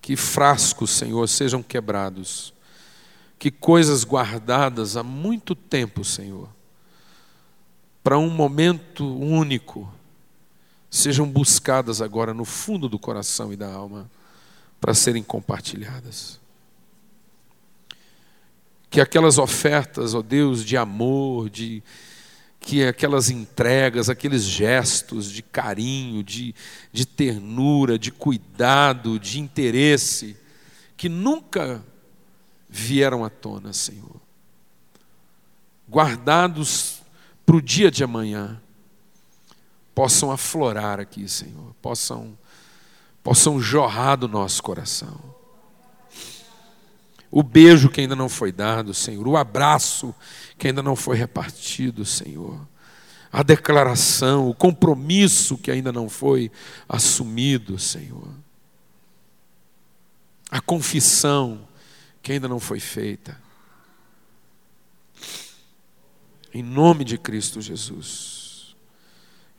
Que 0.00 0.16
frascos, 0.16 0.90
Senhor, 0.90 1.28
sejam 1.28 1.62
quebrados. 1.62 2.52
Que 3.38 3.52
coisas 3.52 4.02
guardadas 4.02 4.96
há 4.96 5.04
muito 5.04 5.54
tempo, 5.54 6.04
Senhor, 6.04 6.48
para 8.02 8.18
um 8.18 8.28
momento 8.28 9.06
único, 9.16 9.92
sejam 10.92 11.26
buscadas 11.26 12.02
agora 12.02 12.34
no 12.34 12.44
fundo 12.44 12.86
do 12.86 12.98
coração 12.98 13.50
e 13.50 13.56
da 13.56 13.66
alma 13.66 14.10
para 14.78 14.92
serem 14.92 15.22
compartilhadas. 15.22 16.38
Que 18.90 19.00
aquelas 19.00 19.38
ofertas, 19.38 20.12
ó 20.12 20.20
Deus, 20.20 20.62
de 20.62 20.76
amor, 20.76 21.48
de 21.48 21.82
que 22.60 22.84
aquelas 22.84 23.30
entregas, 23.30 24.10
aqueles 24.10 24.44
gestos 24.44 25.32
de 25.32 25.42
carinho, 25.42 26.22
de, 26.22 26.54
de 26.92 27.06
ternura, 27.06 27.98
de 27.98 28.12
cuidado, 28.12 29.18
de 29.18 29.40
interesse, 29.40 30.36
que 30.94 31.08
nunca 31.08 31.82
vieram 32.68 33.24
à 33.24 33.30
tona, 33.30 33.72
Senhor, 33.72 34.20
guardados 35.88 37.00
para 37.46 37.56
o 37.56 37.62
dia 37.62 37.90
de 37.90 38.04
amanhã, 38.04 38.61
possam 39.94 40.30
aflorar 40.30 41.00
aqui, 41.00 41.28
Senhor, 41.28 41.74
possam, 41.80 42.36
possam 43.22 43.60
jorrar 43.60 44.16
do 44.16 44.28
nosso 44.28 44.62
coração. 44.62 45.32
O 47.30 47.42
beijo 47.42 47.88
que 47.88 48.00
ainda 48.00 48.14
não 48.14 48.28
foi 48.28 48.52
dado, 48.52 48.92
Senhor, 48.92 49.26
o 49.26 49.36
abraço 49.36 50.14
que 50.58 50.68
ainda 50.68 50.82
não 50.82 50.94
foi 50.94 51.16
repartido, 51.16 52.04
Senhor. 52.04 52.60
A 53.32 53.42
declaração, 53.42 54.50
o 54.50 54.54
compromisso 54.54 55.56
que 55.56 55.70
ainda 55.70 55.90
não 55.90 56.10
foi 56.10 56.52
assumido, 56.86 57.78
Senhor. 57.78 58.28
A 60.50 60.60
confissão 60.60 61.66
que 62.22 62.32
ainda 62.32 62.46
não 62.46 62.60
foi 62.60 62.78
feita. 62.78 63.40
Em 66.52 66.62
nome 66.62 67.04
de 67.04 67.16
Cristo 67.16 67.62
Jesus. 67.62 68.41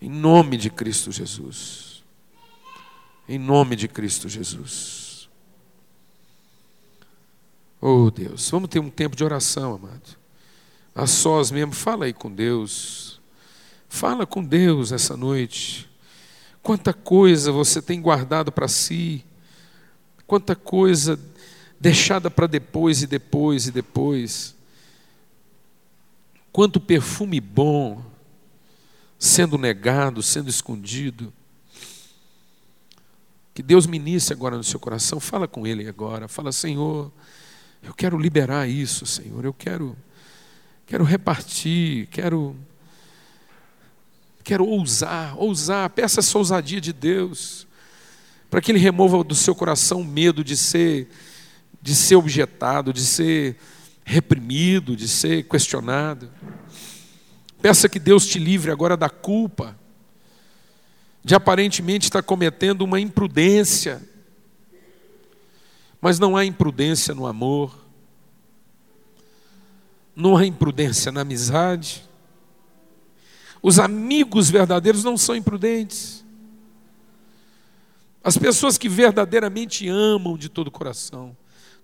Em 0.03 0.09
nome 0.09 0.57
de 0.57 0.69
Cristo 0.69 1.11
Jesus. 1.11 2.03
Em 3.27 3.39
nome 3.39 3.75
de 3.75 3.87
Cristo 3.87 4.27
Jesus. 4.27 5.29
Oh 7.79 8.11
Deus, 8.11 8.49
vamos 8.49 8.69
ter 8.69 8.79
um 8.79 8.89
tempo 8.89 9.15
de 9.15 9.23
oração, 9.23 9.75
amado 9.75 10.23
a 10.95 11.07
sós 11.07 11.49
mesmo, 11.49 11.73
fala 11.73 12.05
aí 12.05 12.13
com 12.13 12.31
Deus. 12.31 13.19
Fala 13.89 14.25
com 14.25 14.43
Deus 14.43 14.91
essa 14.91 15.17
noite. 15.17 15.89
Quanta 16.61 16.93
coisa 16.93 17.51
você 17.51 17.81
tem 17.81 18.01
guardado 18.01 18.51
para 18.51 18.67
si, 18.67 19.25
quanta 20.25 20.55
coisa 20.55 21.19
deixada 21.79 22.29
para 22.31 22.47
depois 22.47 23.01
e 23.01 23.07
depois 23.07 23.67
e 23.67 23.71
depois. 23.71 24.55
Quanto 26.51 26.79
perfume 26.79 27.41
bom 27.41 28.03
sendo 29.23 29.57
negado, 29.57 30.21
sendo 30.21 30.49
escondido. 30.49 31.31
Que 33.53 33.63
Deus 33.63 33.87
ministre 33.87 34.33
agora 34.33 34.57
no 34.57 34.65
seu 34.65 34.77
coração, 34.77 35.17
fala 35.17 35.47
com 35.47 35.65
Ele 35.65 35.87
agora, 35.87 36.27
fala, 36.27 36.51
Senhor, 36.51 37.09
eu 37.81 37.93
quero 37.93 38.17
liberar 38.17 38.67
isso, 38.67 39.05
Senhor, 39.05 39.45
eu 39.45 39.53
quero 39.53 39.95
quero 40.85 41.05
repartir, 41.05 42.07
quero 42.07 42.53
quero 44.43 44.65
ousar, 44.65 45.37
ousar, 45.37 45.89
peça 45.91 46.19
essa 46.19 46.37
ousadia 46.37 46.81
de 46.81 46.91
Deus, 46.91 47.65
para 48.49 48.59
que 48.59 48.73
Ele 48.73 48.79
remova 48.79 49.23
do 49.23 49.35
seu 49.35 49.55
coração 49.55 50.01
o 50.01 50.05
medo 50.05 50.43
de 50.43 50.57
ser, 50.57 51.09
de 51.81 51.95
ser 51.95 52.17
objetado, 52.17 52.91
de 52.91 53.05
ser 53.05 53.55
reprimido, 54.03 54.97
de 54.97 55.07
ser 55.07 55.47
questionado. 55.47 56.29
Peça 57.63 57.89
que 57.89 57.97
Deus 57.97 58.27
te 58.27 58.37
livre 58.37 58.69
agora 58.69 58.95
da 58.95 59.09
culpa, 59.09 59.75
de 61.23 61.33
aparentemente 61.33 62.03
estar 62.03 62.21
cometendo 62.21 62.83
uma 62.83 62.99
imprudência, 62.99 64.07
mas 65.99 66.19
não 66.19 66.37
há 66.37 66.45
imprudência 66.45 67.15
no 67.15 67.25
amor 67.25 67.81
não 70.15 70.37
há 70.37 70.45
imprudência 70.45 71.11
na 71.11 71.21
amizade. 71.21 72.07
Os 73.61 73.79
amigos 73.79 74.49
verdadeiros 74.49 75.03
não 75.03 75.17
são 75.17 75.35
imprudentes. 75.35 76.23
As 78.23 78.37
pessoas 78.37 78.77
que 78.77 78.87
verdadeiramente 78.87 79.87
amam 79.89 80.37
de 80.37 80.49
todo 80.49 80.67
o 80.67 80.71
coração 80.71 81.35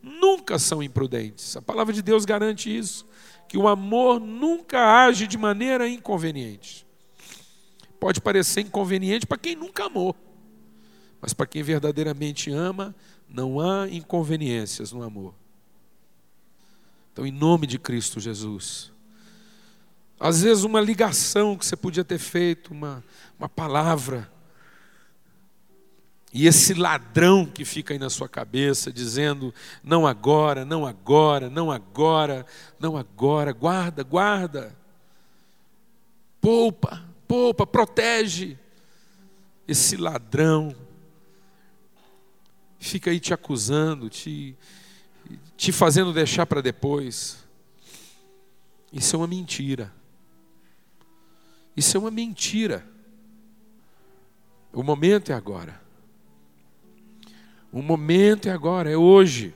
nunca 0.01 0.57
são 0.57 0.81
imprudentes. 0.81 1.57
A 1.57 1.61
palavra 1.61 1.93
de 1.93 2.01
Deus 2.01 2.23
garante 2.23 2.75
isso, 2.75 3.05
que 3.49 3.57
o 3.57 3.67
amor 3.67 4.19
nunca 4.19 5.03
age 5.03 5.25
de 5.25 5.37
maneira 5.37 5.89
inconveniente. 5.89 6.85
Pode 7.99 8.21
parecer 8.21 8.61
inconveniente 8.61 9.25
para 9.25 9.39
quem 9.39 9.55
nunca 9.55 9.85
amou, 9.85 10.15
mas 11.19 11.33
para 11.33 11.47
quem 11.47 11.63
verdadeiramente 11.63 12.51
ama, 12.51 12.95
não 13.27 13.59
há 13.59 13.89
inconveniências 13.89 14.91
no 14.91 15.01
amor. 15.01 15.33
Então, 17.11 17.25
em 17.25 17.31
nome 17.31 17.65
de 17.65 17.79
Cristo 17.79 18.19
Jesus. 18.19 18.91
Às 20.19 20.43
vezes, 20.43 20.63
uma 20.63 20.79
ligação 20.79 21.57
que 21.57 21.65
você 21.65 21.75
podia 21.75 22.03
ter 22.03 22.19
feito, 22.19 22.71
uma, 22.71 23.03
uma 23.37 23.49
palavra. 23.49 24.31
E 26.31 26.45
esse 26.45 26.75
ladrão 26.75 27.45
que 27.45 27.65
fica 27.65 27.93
aí 27.93 27.99
na 27.99 28.09
sua 28.09 28.29
cabeça, 28.29 28.91
dizendo: 28.91 29.53
não 29.83 30.05
agora, 30.05 30.63
não 30.63 30.85
agora, 30.85 31.49
não 31.49 31.71
agora, 31.71 32.45
não 32.79 32.95
agora, 32.95 33.51
guarda, 33.51 34.03
guarda. 34.03 34.77
Poupa, 36.39 37.03
poupa, 37.27 37.65
protege. 37.65 38.57
Esse 39.67 39.97
ladrão 39.97 40.75
fica 42.79 43.09
aí 43.09 43.19
te 43.19 43.33
acusando, 43.33 44.09
te, 44.09 44.55
te 45.57 45.71
fazendo 45.71 46.13
deixar 46.13 46.45
para 46.45 46.61
depois. 46.61 47.43
Isso 48.93 49.15
é 49.15 49.19
uma 49.19 49.27
mentira. 49.27 49.93
Isso 51.75 51.97
é 51.97 51.99
uma 51.99 52.11
mentira. 52.11 52.87
O 54.71 54.83
momento 54.83 55.31
é 55.31 55.35
agora. 55.35 55.88
O 57.71 57.81
momento 57.81 58.47
é 58.47 58.51
agora, 58.51 58.89
é 58.89 58.97
hoje. 58.97 59.53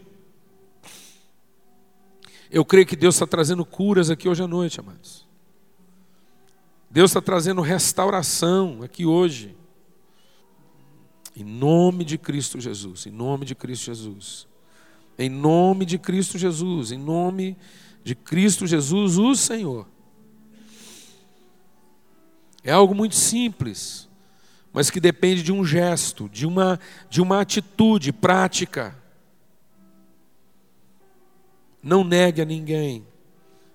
Eu 2.51 2.63
creio 2.63 2.85
que 2.85 2.95
Deus 2.95 3.15
está 3.15 3.25
trazendo 3.25 3.65
curas 3.65 4.09
aqui 4.09 4.29
hoje 4.29 4.43
à 4.43 4.47
noite, 4.47 4.79
amados. 4.79 5.27
Deus 6.89 7.09
está 7.09 7.19
trazendo 7.19 7.61
restauração 7.61 8.83
aqui 8.83 9.05
hoje. 9.05 9.55
Em 11.35 11.43
nome 11.43 12.05
de 12.05 12.19
Cristo 12.19 12.59
Jesus, 12.59 13.07
em 13.07 13.11
nome 13.11 13.45
de 13.45 13.55
Cristo 13.55 13.85
Jesus. 13.85 14.47
Em 15.17 15.29
nome 15.29 15.85
de 15.85 15.97
Cristo 15.97 16.37
Jesus, 16.37 16.91
em 16.91 16.97
nome 16.97 17.57
de 18.03 18.13
Cristo 18.13 18.67
Jesus, 18.67 19.17
o 19.17 19.35
Senhor. 19.35 19.87
É 22.63 22.71
algo 22.71 22.93
muito 22.93 23.15
simples, 23.15 24.07
mas 24.73 24.89
que 24.89 24.99
depende 24.99 25.43
de 25.43 25.51
um 25.51 25.63
gesto, 25.63 26.27
de 26.27 26.45
uma, 26.45 26.79
de 27.09 27.21
uma 27.21 27.39
atitude 27.39 28.11
prática. 28.11 28.95
Não 31.81 32.03
negue 32.03 32.41
a 32.41 32.45
ninguém 32.45 33.05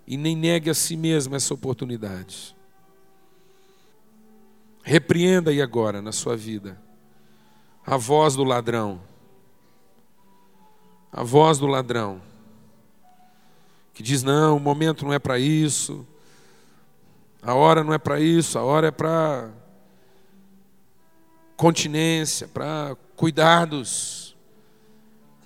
e 0.06 0.16
nem 0.16 0.34
negue 0.36 0.68
a 0.68 0.74
si 0.74 0.96
mesmo 0.96 1.36
essa 1.36 1.54
oportunidade. 1.54 2.56
Repreenda 4.82 5.50
aí 5.50 5.62
agora 5.62 6.02
na 6.02 6.12
sua 6.12 6.36
vida 6.36 6.80
a 7.86 7.96
voz 7.96 8.34
do 8.34 8.44
ladrão. 8.44 9.00
A 11.10 11.22
voz 11.22 11.58
do 11.58 11.66
ladrão 11.66 12.20
que 13.98 14.02
diz: 14.04 14.22
não, 14.22 14.56
o 14.56 14.60
momento 14.60 15.04
não 15.04 15.12
é 15.12 15.18
para 15.18 15.40
isso, 15.40 16.06
a 17.42 17.52
hora 17.52 17.82
não 17.82 17.92
é 17.92 17.98
para 17.98 18.20
isso, 18.20 18.56
a 18.56 18.62
hora 18.62 18.86
é 18.86 18.90
para 18.92 19.50
continência, 21.58 22.46
para 22.46 22.96
cuidados. 23.16 24.36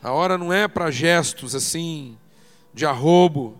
A 0.02 0.12
hora 0.12 0.36
não 0.36 0.52
é 0.52 0.68
para 0.68 0.90
gestos 0.90 1.54
assim 1.54 2.18
de 2.74 2.84
arrobo. 2.84 3.58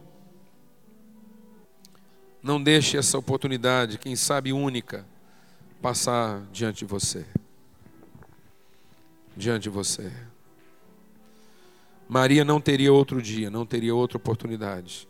Não 2.43 2.63
deixe 2.63 2.99
essa 2.99 3.17
oportunidade, 3.17 3.99
quem 3.99 4.15
sabe 4.15 4.53
única, 4.53 5.07
passar 5.81 6.43
diante 6.53 6.81
de 6.81 6.85
você. 6.85 7.25
Diante 9.35 9.63
de 9.63 9.71
você. 9.71 10.13
Maria 12.07 12.45
não 12.45 12.61
teria 12.61 12.93
outro 12.93 13.23
dia, 13.23 13.49
não 13.49 13.65
teria 13.65 13.95
outra 13.95 14.19
oportunidade. 14.19 15.09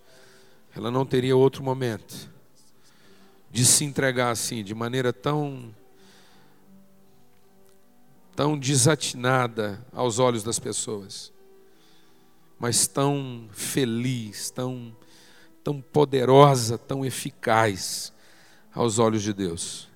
Ela 0.76 0.92
não 0.92 1.04
teria 1.04 1.36
outro 1.36 1.64
momento 1.64 2.30
de 3.50 3.64
se 3.64 3.84
entregar 3.84 4.30
assim, 4.30 4.62
de 4.62 4.74
maneira 4.74 5.12
tão 5.12 5.74
tão 8.34 8.58
desatinada 8.58 9.84
aos 9.92 10.18
olhos 10.18 10.42
das 10.42 10.58
pessoas, 10.58 11.32
mas 12.58 12.86
tão 12.86 13.48
feliz, 13.52 14.50
tão 14.50 14.94
tão 15.62 15.80
poderosa, 15.80 16.76
tão 16.76 17.04
eficaz 17.04 18.12
aos 18.74 18.98
olhos 18.98 19.22
de 19.22 19.32
Deus. 19.32 19.88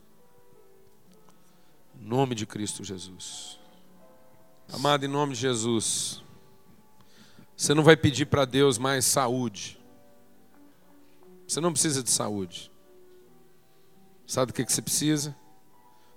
Em 2.01 2.05
nome 2.05 2.35
de 2.35 2.47
Cristo 2.47 2.85
Jesus. 2.85 3.59
Amado, 4.73 5.05
em 5.05 5.09
nome 5.09 5.35
de 5.35 5.41
Jesus, 5.41 6.23
você 7.57 7.75
não 7.75 7.83
vai 7.83 7.97
pedir 7.97 8.27
para 8.27 8.45
Deus 8.45 8.79
mais 8.79 9.05
saúde. 9.05 9.79
Você 11.47 11.61
não 11.61 11.73
precisa 11.73 12.03
de 12.03 12.11
saúde. 12.11 12.71
Sabe 14.27 14.53
do 14.53 14.55
que 14.55 14.65
você 14.65 14.83
precisa? 14.83 15.37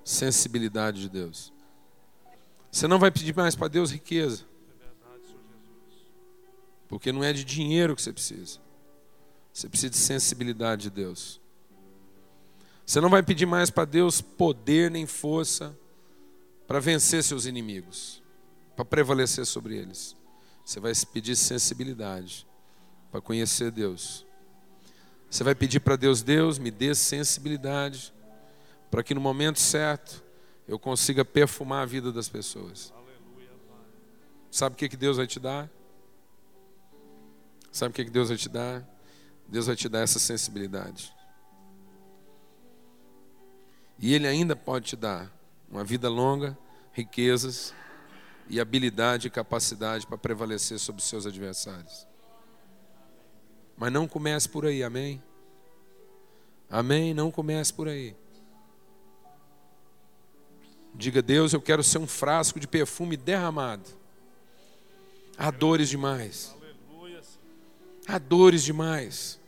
Sensibilidade 0.03 1.01
de 1.01 1.09
Deus. 1.09 1.53
Você 2.71 2.87
não 2.87 2.99
vai 2.99 3.11
pedir 3.11 3.35
mais 3.35 3.55
para 3.55 3.67
Deus 3.67 3.91
riqueza. 3.91 4.45
Porque 6.87 7.11
não 7.11 7.23
é 7.23 7.31
de 7.33 7.43
dinheiro 7.43 7.95
que 7.95 8.01
você 8.01 8.13
precisa. 8.13 8.59
Você 9.53 9.67
precisa 9.67 9.91
de 9.91 9.97
sensibilidade 9.97 10.83
de 10.83 10.89
Deus. 10.89 11.39
Você 12.85 12.99
não 12.99 13.09
vai 13.09 13.21
pedir 13.21 13.45
mais 13.45 13.69
para 13.69 13.85
Deus 13.85 14.21
poder 14.21 14.89
nem 14.89 15.05
força 15.05 15.77
para 16.67 16.79
vencer 16.79 17.23
seus 17.23 17.45
inimigos, 17.45 18.21
para 18.75 18.85
prevalecer 18.85 19.45
sobre 19.45 19.75
eles. 19.75 20.15
Você 20.65 20.79
vai 20.79 20.93
pedir 21.11 21.35
sensibilidade 21.35 22.47
para 23.11 23.21
conhecer 23.21 23.71
Deus. 23.71 24.25
Você 25.29 25.43
vai 25.43 25.53
pedir 25.53 25.79
para 25.79 25.95
Deus, 25.95 26.23
Deus, 26.23 26.57
me 26.57 26.71
dê 26.71 26.95
sensibilidade 26.95 28.13
para 28.89 29.03
que 29.03 29.13
no 29.13 29.21
momento 29.21 29.59
certo 29.59 30.23
eu 30.69 30.77
consiga 30.77 31.25
perfumar 31.25 31.81
a 31.81 31.85
vida 31.85 32.11
das 32.11 32.29
pessoas. 32.29 32.93
Sabe 34.51 34.75
o 34.75 34.77
que 34.77 34.95
Deus 34.95 35.17
vai 35.17 35.25
te 35.25 35.39
dar? 35.39 35.67
Sabe 37.71 37.91
o 37.91 37.93
que 37.93 38.03
Deus 38.03 38.29
vai 38.29 38.37
te 38.37 38.47
dar? 38.47 38.87
Deus 39.47 39.65
vai 39.65 39.75
te 39.75 39.89
dar 39.89 40.01
essa 40.01 40.19
sensibilidade. 40.19 41.11
E 43.97 44.13
Ele 44.13 44.27
ainda 44.27 44.55
pode 44.55 44.85
te 44.85 44.95
dar 44.95 45.31
uma 45.67 45.83
vida 45.83 46.07
longa, 46.07 46.55
riquezas 46.93 47.73
e 48.47 48.59
habilidade 48.59 49.27
e 49.27 49.31
capacidade 49.31 50.05
para 50.05 50.19
prevalecer 50.19 50.77
sobre 50.77 51.01
os 51.01 51.09
seus 51.09 51.25
adversários. 51.25 52.07
Mas 53.75 53.91
não 53.91 54.07
comece 54.07 54.47
por 54.47 54.67
aí, 54.67 54.83
amém? 54.83 55.21
Amém? 56.69 57.11
Não 57.11 57.31
comece 57.31 57.73
por 57.73 57.87
aí. 57.87 58.15
Diga, 60.99 61.21
Deus, 61.21 61.53
eu 61.53 61.61
quero 61.61 61.81
ser 61.81 61.97
um 61.97 62.05
frasco 62.05 62.59
de 62.59 62.67
perfume 62.67 63.15
derramado. 63.15 63.89
Há 65.37 65.49
dores 65.49 65.89
demais. 65.89 66.53
Há 68.05 68.19
dores 68.19 68.63
demais 68.63 69.39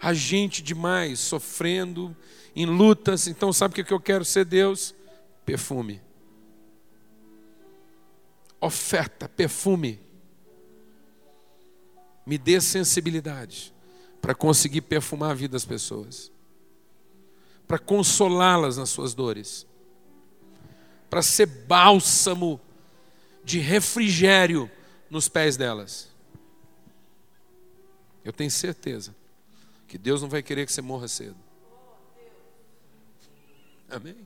a 0.00 0.12
gente 0.12 0.62
demais 0.62 1.20
sofrendo 1.20 2.16
em 2.54 2.66
lutas. 2.66 3.26
Então, 3.26 3.52
sabe 3.52 3.80
o 3.80 3.84
que 3.84 3.92
eu 3.92 4.00
quero 4.00 4.24
ser 4.24 4.44
Deus? 4.44 4.94
Perfume. 5.44 6.00
Oferta, 8.60 9.28
perfume. 9.28 10.00
Me 12.26 12.36
dê 12.36 12.60
sensibilidade 12.60 13.72
para 14.20 14.34
conseguir 14.34 14.80
perfumar 14.80 15.30
a 15.30 15.34
vida 15.34 15.52
das 15.52 15.64
pessoas, 15.64 16.32
para 17.68 17.78
consolá-las 17.78 18.76
nas 18.76 18.90
suas 18.90 19.14
dores, 19.14 19.64
para 21.08 21.22
ser 21.22 21.46
bálsamo 21.46 22.60
de 23.44 23.58
refrigério 23.58 24.70
nos 25.08 25.28
pés 25.28 25.56
delas. 25.56 26.08
Eu 28.24 28.32
tenho 28.32 28.50
certeza 28.50 29.14
que 29.86 29.96
Deus 29.96 30.20
não 30.20 30.28
vai 30.28 30.42
querer 30.42 30.66
que 30.66 30.72
você 30.72 30.82
morra 30.82 31.06
cedo. 31.06 31.36
Amém? 33.88 34.16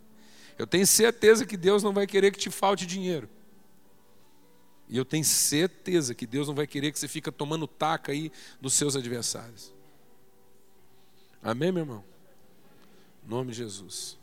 Eu 0.58 0.66
tenho 0.66 0.86
certeza 0.86 1.44
que 1.44 1.56
Deus 1.56 1.82
não 1.82 1.92
vai 1.92 2.06
querer 2.06 2.30
que 2.32 2.38
te 2.38 2.50
falte 2.50 2.86
dinheiro. 2.86 3.28
E 4.88 4.96
eu 4.96 5.04
tenho 5.04 5.24
certeza 5.24 6.14
que 6.14 6.26
Deus 6.26 6.48
não 6.48 6.54
vai 6.54 6.66
querer 6.66 6.92
que 6.92 6.98
você 6.98 7.06
fique 7.06 7.30
tomando 7.30 7.66
taca 7.66 8.12
aí 8.12 8.32
dos 8.60 8.74
seus 8.74 8.96
adversários. 8.96 9.72
Amém, 11.42 11.70
meu 11.70 11.82
irmão? 11.82 12.04
Em 13.24 13.28
nome 13.28 13.52
de 13.52 13.58
Jesus. 13.58 14.19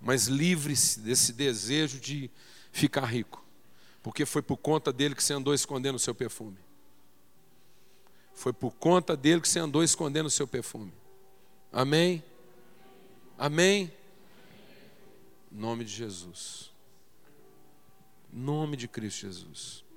Mas 0.00 0.26
livre-se 0.26 1.00
desse 1.00 1.32
desejo 1.32 1.98
de 1.98 2.30
ficar 2.70 3.04
rico. 3.04 3.44
Porque 4.02 4.24
foi 4.24 4.42
por 4.42 4.56
conta 4.56 4.92
dele 4.92 5.14
que 5.14 5.22
você 5.22 5.32
andou 5.32 5.52
escondendo 5.52 5.96
o 5.96 5.98
seu 5.98 6.14
perfume. 6.14 6.58
Foi 8.32 8.52
por 8.52 8.72
conta 8.72 9.16
dele 9.16 9.40
que 9.40 9.48
você 9.48 9.58
andou 9.58 9.82
escondendo 9.82 10.26
o 10.26 10.30
seu 10.30 10.46
perfume. 10.46 10.92
Amém? 11.72 12.22
Amém? 13.36 13.92
Em 15.50 15.56
nome 15.56 15.84
de 15.84 15.90
Jesus. 15.92 16.70
Em 18.32 18.38
nome 18.38 18.76
de 18.76 18.86
Cristo 18.86 19.22
Jesus. 19.22 19.87